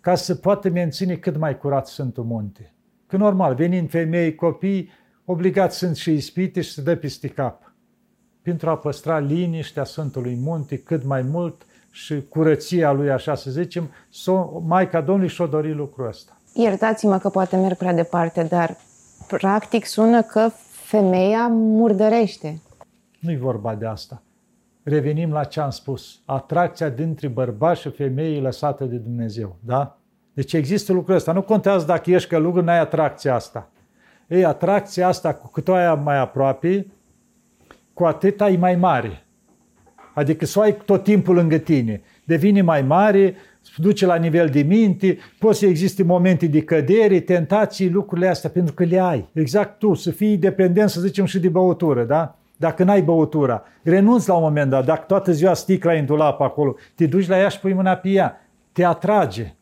[0.00, 2.72] Ca să poată menține cât mai curat Sfântul Munte.
[3.08, 4.90] Că normal, venind femei, copii,
[5.24, 7.72] obligați sunt și ispite și se dă peste cap.
[8.42, 13.90] Pentru a păstra liniștea Sfântului Munte cât mai mult și curăția lui, așa să zicem,
[14.08, 16.36] so, Maica Domnului și-o dori lucrul ăsta.
[16.54, 18.76] Iertați-mă că poate merg prea departe, dar
[19.28, 22.60] practic sună că femeia murdărește.
[23.20, 24.22] Nu-i vorba de asta.
[24.82, 26.20] Revenim la ce am spus.
[26.24, 29.56] Atracția dintre bărbați și femei lăsată de Dumnezeu.
[29.60, 29.97] Da?
[30.38, 31.32] Deci există lucrul ăsta.
[31.32, 33.70] Nu contează dacă ești călugăr, n-ai atracția asta.
[34.26, 36.86] Ei, atracția asta, cu cât o ai mai aproape,
[37.94, 39.24] cu atât ai mai mare.
[40.14, 42.02] Adică să o ai tot timpul lângă tine.
[42.24, 47.20] Devine mai mare, se duce la nivel de minte, poți să existe momente de cădere,
[47.20, 49.28] tentații, lucrurile astea, pentru că le ai.
[49.32, 52.36] Exact tu, să fii dependent, să zicem, și de băutură, da?
[52.56, 56.74] Dacă n-ai băutura, renunți la un moment dat, dacă toată ziua sticla în dulap acolo,
[56.94, 58.40] te duci la ea și pui mâna pe ea,
[58.72, 59.52] te atrage.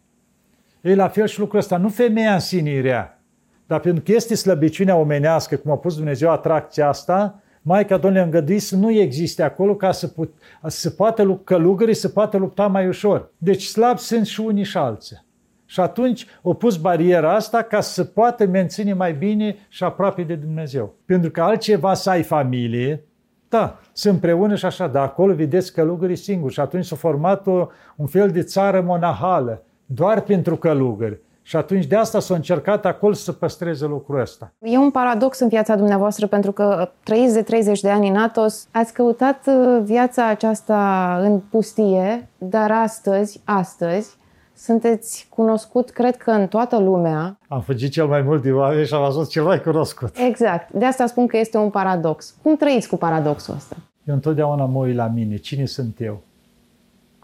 [0.87, 3.23] Ei, la fel și lucrul ăsta, nu femeia în sine e rea,
[3.67, 8.25] dar pentru că este slăbiciunea omenească, cum a pus Dumnezeu atracția asta, Maica Domnului a
[8.25, 10.35] îngăduit să nu existe acolo ca să, put,
[10.67, 13.31] să poată călugării să poată lupta mai ușor.
[13.39, 15.25] Deci slabi sunt și unii și alții.
[15.65, 20.35] Și atunci au pus bariera asta ca să poată menține mai bine și aproape de
[20.35, 20.95] Dumnezeu.
[21.05, 23.05] Pentru că altceva să ai familie,
[23.49, 26.53] da, sunt împreună și așa, dar acolo vedeți călugării singuri.
[26.53, 27.67] Și atunci s-a format o,
[27.97, 31.21] un fel de țară monahală, doar pentru călugări.
[31.43, 34.53] Și atunci de asta s-a încercat acolo să păstreze lucrul ăsta.
[34.59, 38.69] E un paradox în viața dumneavoastră pentru că trăiți de 30 de ani în Atos,
[38.71, 44.17] ați căutat uh, viața aceasta în pustie, dar astăzi, astăzi,
[44.57, 47.39] sunteți cunoscut, cred că în toată lumea.
[47.49, 50.17] Am fugit cel mai mult de oameni și am ajuns cel mai cunoscut.
[50.29, 50.73] Exact.
[50.73, 52.35] De asta spun că este un paradox.
[52.43, 53.77] Cum trăiți cu paradoxul ăsta?
[54.05, 55.37] Eu întotdeauna mă uit la mine.
[55.37, 56.23] Cine sunt eu?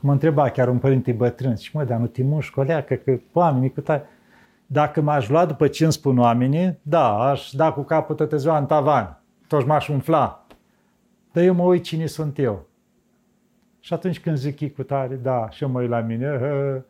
[0.04, 3.72] Mă întreba chiar un părinte bătrân și mă, dar nu te muști, coleacă, că oamenii
[3.72, 4.02] cu tare.
[4.66, 8.58] Dacă m-aș lua după ce îmi spun oamenii, da, aș da cu capul toată ziua
[8.58, 10.46] în tavan, toți m-aș umfla.
[11.32, 12.66] Dar eu mă uit cine sunt eu.
[13.80, 16.40] Și atunci când zic cu tare, da, și eu mă uit la mine,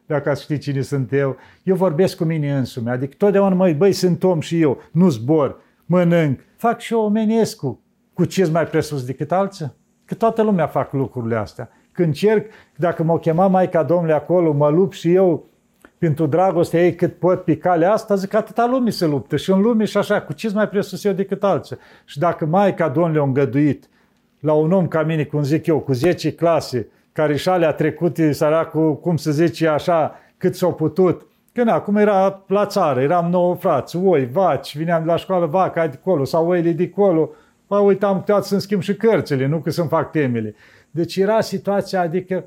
[0.07, 2.89] dacă ați ști cine sunt eu, eu vorbesc cu mine însumi.
[2.91, 7.01] Adică totdeauna mă uit, băi, sunt om și eu, nu zbor, mănânc, fac și eu
[7.01, 7.81] omenescu.
[8.15, 9.73] cu ce mai presus decât alții?
[10.05, 11.71] Că toată lumea fac lucrurile astea.
[11.93, 15.47] Când încerc, dacă m-o chema Maica Domnului acolo, mă lupt și eu
[15.99, 19.61] pentru dragostea ei cât pot pe calea asta, zic, atâta lume se luptă și în
[19.61, 21.77] lume și așa, cu ce mai presus eu decât alții.
[22.05, 23.89] Și dacă Maica Domnului a îngăduit
[24.41, 28.33] la un om ca mine, cum zic eu, cu 10 clase, care și alea trecute,
[28.33, 33.55] săracul, cum să zice așa, cât s-au putut, Când acum era la țară, eram nouă
[33.55, 37.31] frați, oi, vaci, vineam de la școală vaca de acolo sau oile de acolo,
[37.73, 40.55] Bă, uitam câteodată să-mi schimb și cărțile, nu că să-mi fac temele.
[40.95, 42.45] Deci era situația, adică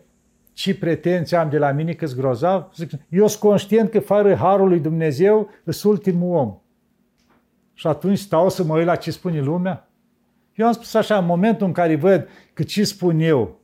[0.54, 2.72] ce pretenții am de la mine că grozav?
[2.76, 6.58] Zic, eu sunt conștient că fără harul lui Dumnezeu sunt ultimul om.
[7.74, 9.90] Și atunci stau să mă uit la ce spune lumea?
[10.56, 13.60] Eu am spus așa, în momentul în care văd că ce spun eu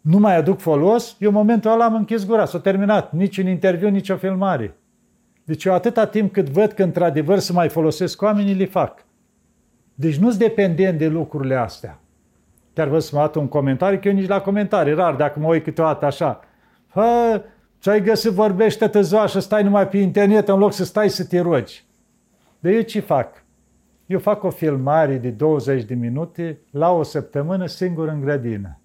[0.00, 3.12] nu mai aduc folos, eu în momentul ăla am închis gura, s-a terminat.
[3.12, 4.76] Nici un interviu, nici o filmare.
[5.44, 9.04] Deci eu atâta timp cât văd că într-adevăr să mai folosesc oamenii, le fac.
[9.94, 12.00] Deci nu-s dependent de lucrurile astea.
[12.76, 16.04] Chiar vă să un comentariu, că eu nici la comentarii, rar, dacă mă uit câteodată
[16.04, 16.40] așa.
[16.88, 17.42] Hă,
[17.78, 21.40] ce-ai găsit, vorbește tăzoa și stai numai pe internet în loc să stai să te
[21.40, 21.84] rogi.
[22.58, 23.44] De eu ce fac?
[24.06, 28.80] Eu fac o filmare de 20 de minute la o săptămână singur în grădină.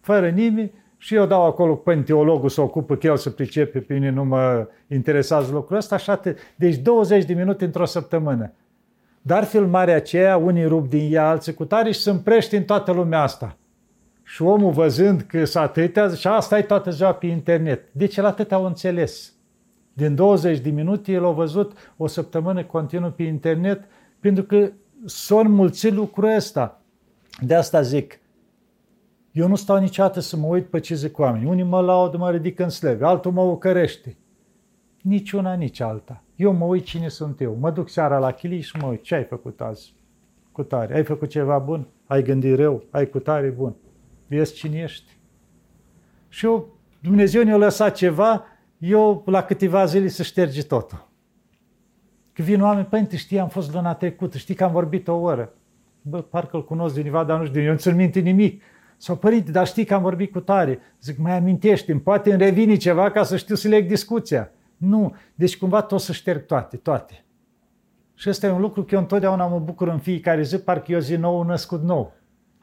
[0.00, 3.94] Fără nimeni și eu dau acolo până teologul să ocupă că el să pricepe, pe
[3.94, 6.34] mine nu mă interesează lucrul ăsta, așa te...
[6.56, 8.52] Deci 20 de minute într-o săptămână.
[9.26, 12.92] Dar filmarea aceea, unii rup din ea, alții cu tare și se împrește în toată
[12.92, 13.56] lumea asta.
[14.22, 17.92] Și omul văzând că s-a atâtea, și asta e toată ziua pe internet.
[17.92, 19.32] Deci el atât au înțeles.
[19.92, 23.84] Din 20 de minute el a văzut o săptămână continuu pe internet,
[24.20, 24.70] pentru că
[25.04, 26.80] s-au înmulțit lucrul ăsta.
[27.40, 28.20] De asta zic,
[29.32, 31.48] eu nu stau niciodată să mă uit pe ce zic oamenii.
[31.48, 34.16] Unii mă laudă, mă ridică în slăvi, altul mă ucărește.
[35.06, 36.22] Nici una, nici alta.
[36.36, 37.56] Eu mă uit cine sunt eu.
[37.60, 39.94] Mă duc seara la chilii și mă uit ce ai făcut azi
[40.52, 40.94] cu tare.
[40.94, 41.86] Ai făcut ceva bun?
[42.06, 42.82] Ai gândit rău?
[42.90, 43.74] Ai cu tare bun?
[44.26, 45.16] Vezi cine ești?
[46.28, 48.44] Și eu, Dumnezeu ne-a lăsat ceva,
[48.78, 51.08] eu la câteva zile să șterge totul.
[52.32, 55.52] Că vin oameni, părinte, știi, am fost luna trecută, știi că am vorbit o oră.
[56.02, 58.62] Bă, parcă îl cunosc de univa, dar nu știu, eu nu ți minte nimic.
[58.96, 60.78] Sau, părinte, dar știi că am vorbit cu tare.
[61.02, 64.50] Zic, mai amintește poate îmi revine ceva ca să știu să leg discuția.
[64.76, 65.14] Nu.
[65.34, 67.24] Deci cumva tot să șterg toate, toate.
[68.14, 70.98] Și ăsta e un lucru că eu întotdeauna mă bucur în fiecare zi, parcă eu
[70.98, 72.12] zi nou născut nou.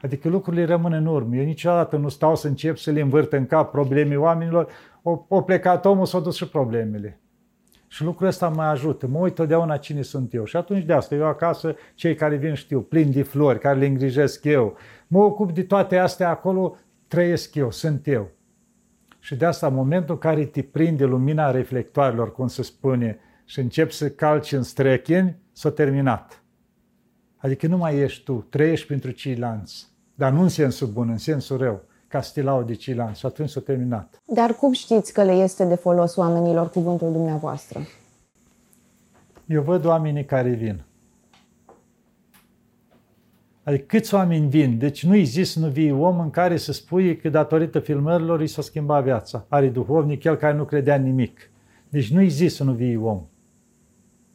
[0.00, 1.36] Adică lucrurile rămân în urmă.
[1.36, 4.68] Eu niciodată nu stau să încep să le învârt în cap problemele oamenilor.
[5.02, 7.20] O, o plecat omul, s-au dus și problemele.
[7.86, 9.06] Și lucrul ăsta mă ajută.
[9.06, 10.44] Mă uit totdeauna cine sunt eu.
[10.44, 13.86] Și atunci de asta, eu acasă, cei care vin știu, plin de flori, care le
[13.86, 14.76] îngrijesc eu.
[15.06, 18.30] Mă ocup de toate astea acolo, trăiesc eu, sunt eu.
[19.24, 23.60] Și de asta, în momentul în care te prinde lumina reflectoarelor, cum se spune, și
[23.60, 26.42] începi să calci în strechini, s-a terminat.
[27.36, 29.86] Adică nu mai ești tu, trăiești pentru ceilalți.
[30.14, 33.18] Dar nu în sensul bun, în sensul rău, ca să te de ceilalți.
[33.18, 34.22] Și atunci s-a terminat.
[34.26, 37.80] Dar cum știți că le este de folos oamenilor cuvântul dumneavoastră?
[39.46, 40.82] Eu văd oamenii care vin.
[43.64, 44.78] Adică câți oameni vin?
[44.78, 48.62] Deci nu există, nu vii om în care să spui că datorită filmărilor i s-a
[48.62, 49.46] schimbat viața.
[49.48, 51.50] Are duhovnic, el care nu credea în nimic.
[51.88, 53.22] Deci nu există, nu vii om.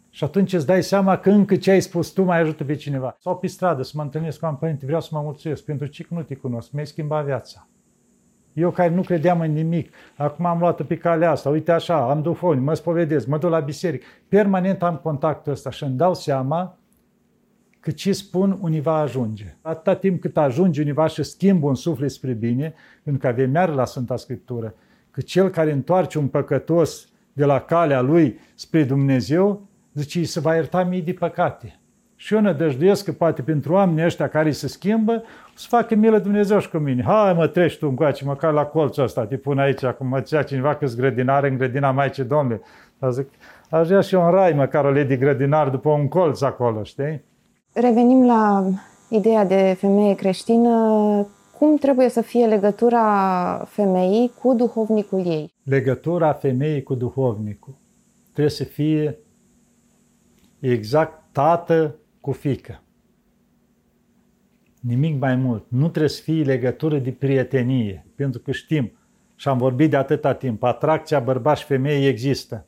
[0.09, 3.17] Și atunci îți dai seama că încă ce ai spus tu mai ajută pe cineva.
[3.19, 6.05] Sau pe stradă să mă întâlnesc cu am părinte, vreau să mă mulțumesc pentru ce
[6.09, 7.67] nu te cunosc, mi-ai schimbat viața.
[8.53, 12.21] Eu care nu credeam în nimic, acum am luat pe calea asta, uite așa, am
[12.21, 14.05] duhovnic, mă spovedesc, mă duc la biserică.
[14.27, 16.77] Permanent am contactul ăsta și îmi dau seama
[17.89, 19.55] că ce spun univa ajunge.
[19.61, 22.73] Atâta timp cât ajunge univa și schimbă un suflet spre bine,
[23.03, 24.73] pentru că avem iar la Sfânta Scriptură,
[25.11, 30.55] că cel care întoarce un păcătos de la calea lui spre Dumnezeu, zice, se va
[30.55, 31.79] ierta mii de păcate.
[32.15, 36.19] Și eu nădăjduiesc că poate pentru oamenii ăștia care se schimbă, o să facă milă
[36.19, 37.03] Dumnezeu și cu mine.
[37.03, 40.43] Hai mă, treci tu încoace, măcar la colțul ăsta, te pun aici, acum mă ția
[40.43, 42.61] cineva că grădinare în grădina Maicii Domnului.
[42.99, 43.27] Dar zic,
[43.69, 46.83] aș vrea și eu în rai, măcar o lei de grădinar după un colț acolo,
[46.83, 47.27] știi?
[47.74, 48.70] Revenim la
[49.09, 51.28] ideea de femeie creștină.
[51.57, 55.53] Cum trebuie să fie legătura femeii cu duhovnicul ei?
[55.63, 57.78] Legătura femeii cu duhovnicul
[58.32, 59.17] trebuie să fie
[60.59, 62.84] exact tată cu fică.
[64.80, 65.65] Nimic mai mult.
[65.67, 68.91] Nu trebuie să fie legătură de prietenie, pentru că știm
[69.36, 72.65] și am vorbit de atâta timp, atracția bărbat și femeie există.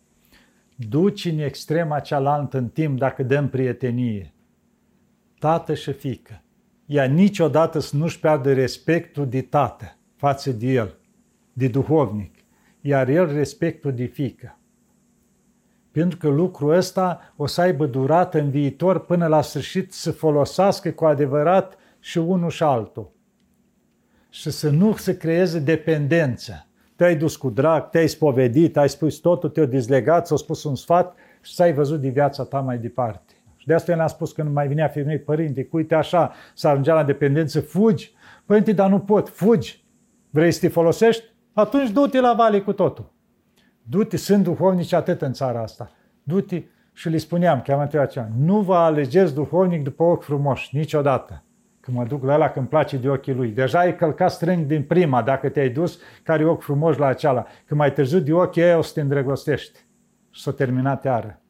[0.75, 4.33] Duci în extrema cealaltă în timp dacă dăm prietenie
[5.41, 6.41] tată și fică.
[6.85, 10.97] Ea niciodată să nu-și piardă respectul de tată față de el,
[11.53, 12.35] de duhovnic,
[12.81, 14.59] iar el respectul de fică.
[15.91, 20.91] Pentru că lucrul ăsta o să aibă durată în viitor până la sfârșit să folosească
[20.91, 23.11] cu adevărat și unul și altul.
[24.29, 26.67] Și să nu se creeze dependență.
[26.95, 31.15] Te-ai dus cu drag, te-ai spovedit, ai spus totul, te-ai dizlegat, ți-a spus un sfat
[31.41, 33.33] și ți-ai văzut de viața ta mai departe.
[33.61, 36.93] Și de asta el a spus când mai vinea femei, părinte, uite așa, să ajungea
[36.93, 38.13] la dependență, fugi.
[38.45, 39.85] Părinte, dar nu pot, fugi.
[40.29, 41.23] Vrei să te folosești?
[41.53, 43.13] Atunci du-te la vale cu totul.
[43.81, 45.91] Du-te, sunt duhovnici atât în țara asta.
[46.23, 51.43] Du-te și le spuneam, chiar mă aceea, nu vă alegeți duhovnic după ochi frumoși, niciodată.
[51.79, 53.49] Când mă duc la ăla când place de ochii lui.
[53.49, 57.45] Deja ai călcat strâng din prima, dacă te-ai dus, care ochi frumoși la aceala.
[57.65, 59.79] Când mai târziu de ochii ei o să te îndrăgostești.
[60.29, 61.40] Și s-a terminat iară.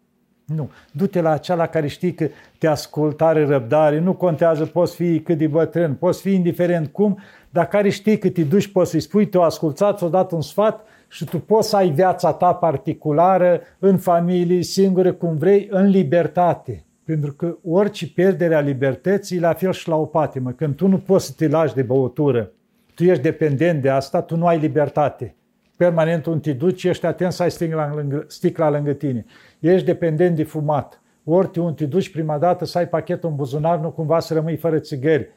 [0.45, 0.69] Nu.
[0.91, 2.27] Du-te la acela care știi că
[2.57, 7.17] te ascultă, are răbdare, nu contează, poți fi cât de bătrân, poți fi indiferent cum,
[7.49, 10.85] dar care știi că te duci, poți să-i spui, te-o ascultat, ți-o dat un sfat
[11.07, 16.85] și tu poți să ai viața ta particulară, în familie, singură, cum vrei, în libertate.
[17.03, 20.51] Pentru că orice pierdere a libertății, la fel și la o patimă.
[20.51, 22.51] Când tu nu poți să te lași de băutură,
[22.95, 25.35] tu ești dependent de asta, tu nu ai libertate.
[25.77, 29.25] Permanent unde te duci, ești atent să ai sticla lângă, sticla lângă tine.
[29.61, 31.01] Ești dependent de fumat.
[31.23, 34.55] Ori unde te duci prima dată să ai pachetul în buzunar, nu cumva să rămâi
[34.55, 35.29] fără țigări.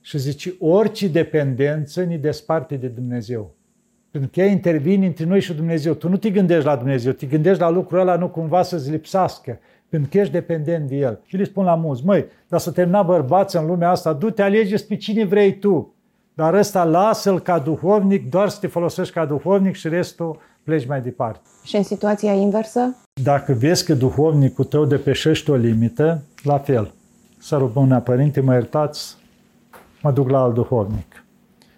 [0.00, 3.54] Și zici, orice dependență ne desparte de Dumnezeu.
[4.10, 5.94] Pentru că ea intervine între noi și Dumnezeu.
[5.94, 9.58] Tu nu te gândești la Dumnezeu, te gândești la lucrul ăla nu cumva să-ți lipsească,
[9.88, 11.20] pentru că ești dependent de El.
[11.24, 14.76] Și le spun la mulți, măi, dar să termina bărbați în lumea asta, du-te, alege
[14.88, 15.94] pe cine vrei tu.
[16.34, 21.00] Dar ăsta lasă-l ca duhovnic, doar să te folosești ca duhovnic și restul pleci mai
[21.00, 21.40] departe.
[21.64, 22.96] Și în situația inversă?
[23.22, 26.92] Dacă vezi că duhovnicul tău depășește o limită, la fel.
[27.38, 29.16] Să rugăm părinte, mă iertați,
[30.02, 31.26] mă duc la alt duhovnic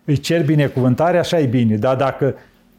[0.09, 1.77] îi cer binecuvântare, așa e bine.
[1.77, 2.35] Dar dacă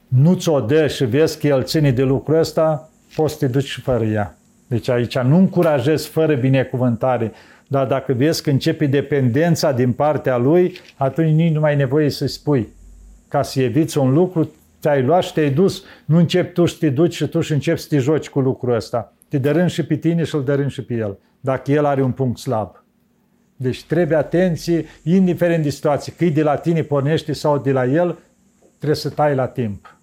[0.08, 3.66] nu ți-o dă și vezi că el ține de lucrul ăsta, poți să te duci
[3.66, 4.38] și fără ea.
[4.68, 7.32] Deci aici nu încurajez fără binecuvântare,
[7.68, 12.10] dar dacă vezi că începe dependența din partea lui, atunci nici nu mai ai nevoie
[12.10, 12.68] să spui.
[13.28, 14.50] Ca să eviți un lucru,
[14.80, 17.80] te-ai luat și te-ai dus, nu începi tu să te duci și tu și începi
[17.80, 19.14] să te joci cu lucrul ăsta.
[19.30, 22.12] Te dărân și pe tine și îl dărân și pe el, dacă el are un
[22.12, 22.84] punct slab.
[23.56, 28.18] Deci trebuie atenție, indiferent de situație, că de la tine pornește sau de la el,
[28.78, 29.98] trebuie să tai la timp.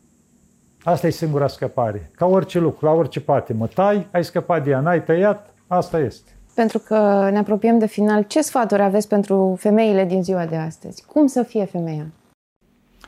[0.83, 2.11] Asta e singura scăpare.
[2.15, 3.67] Ca orice lucru, la orice patimă.
[3.67, 6.31] Tai, ai scăpat de ea, n-ai tăiat, asta este.
[6.55, 11.05] Pentru că ne apropiem de final, ce sfaturi aveți pentru femeile din ziua de astăzi?
[11.05, 12.07] Cum să fie femeia?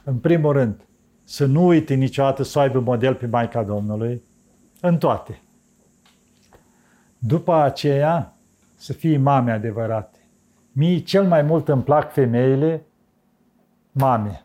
[0.04, 0.88] În primul rând,
[1.31, 4.22] să nu uite niciodată să aibă model pe Maica Domnului,
[4.81, 5.41] în toate.
[7.18, 8.37] După aceea,
[8.74, 10.18] să fie mame adevărate.
[10.72, 12.83] Mie cel mai mult îmi plac femeile
[13.93, 14.45] mame.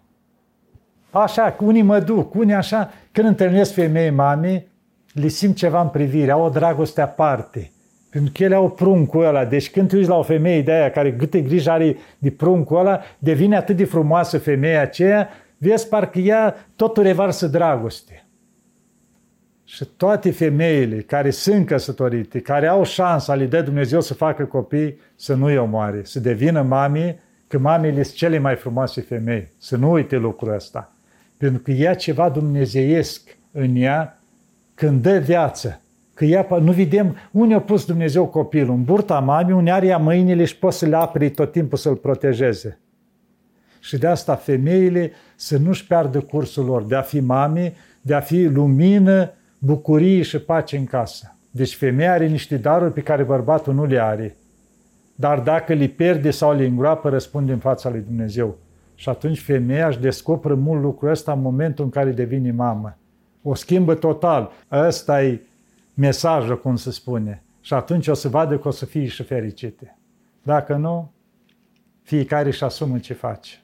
[1.11, 4.67] Așa, unii mă duc, unii așa, când întâlnesc femei mame,
[5.13, 7.71] le simt ceva în privire, au o dragoste aparte.
[8.09, 9.45] Pentru că ele au pruncul ăla.
[9.45, 12.77] Deci când te uiți la o femeie de aia care gâte grijă are de pruncul
[12.77, 15.29] ăla, devine atât de frumoasă femeia aceea,
[15.63, 18.25] vezi parcă ea totul revarsă dragoste.
[19.63, 24.99] Și toate femeile care sunt căsătorite, care au șansa, le dă Dumnezeu să facă copii,
[25.15, 29.51] să nu-i omoare, să devină mami, că mamele sunt cele mai frumoase femei.
[29.57, 30.91] Să nu uite lucrul ăsta.
[31.37, 34.21] Pentru că ea ceva dumnezeiesc în ea
[34.73, 35.81] când dă viață.
[36.13, 38.75] Că ea, nu vedem unde a pus Dumnezeu copilul.
[38.75, 41.95] În burta mamei, unde are ea mâinile și poate să le apri tot timpul să-l
[41.95, 42.79] protejeze.
[43.83, 48.19] Și de asta femeile să nu-și piardă cursul lor, de a fi mame, de a
[48.19, 51.35] fi lumină bucurie și pace în casă.
[51.51, 54.35] Deci femeia are niște daruri pe care bărbatul nu le are.
[55.15, 58.57] Dar dacă le pierde sau le îngroapă, răspunde în fața lui Dumnezeu.
[58.95, 62.97] Și atunci femeia își descoperă mult lucrul ăsta în momentul în care devine mamă.
[63.41, 64.51] O schimbă total.
[64.71, 65.41] Ăsta e
[65.93, 67.43] mesajul, cum se spune.
[67.61, 69.97] Și atunci o să vadă că o să fie și fericite.
[70.43, 71.11] Dacă nu,
[72.01, 73.62] fiecare își asumă ce face.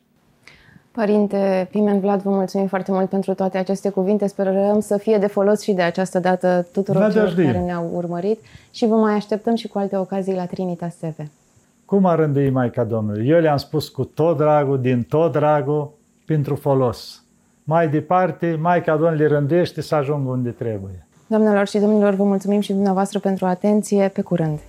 [1.00, 4.28] Părinte Pimen Vlad, vă mulțumim foarte mult pentru toate aceste cuvinte.
[4.28, 8.39] Sperăm să fie de folos și de această dată tuturor celor care ne-au urmărit
[8.72, 11.16] și vă mai așteptăm și cu alte ocazii la Trinitas TV.
[11.86, 13.28] Cum a rândui Maica Domnului?
[13.28, 15.91] Eu le-am spus cu tot dragul, din tot dragul,
[16.26, 17.24] pentru folos.
[17.64, 21.08] Mai departe, Maica Domnului rândește să ajungă unde trebuie.
[21.28, 24.08] Doamnelor și domnilor, vă mulțumim și dumneavoastră pentru atenție.
[24.08, 24.60] Pe curând!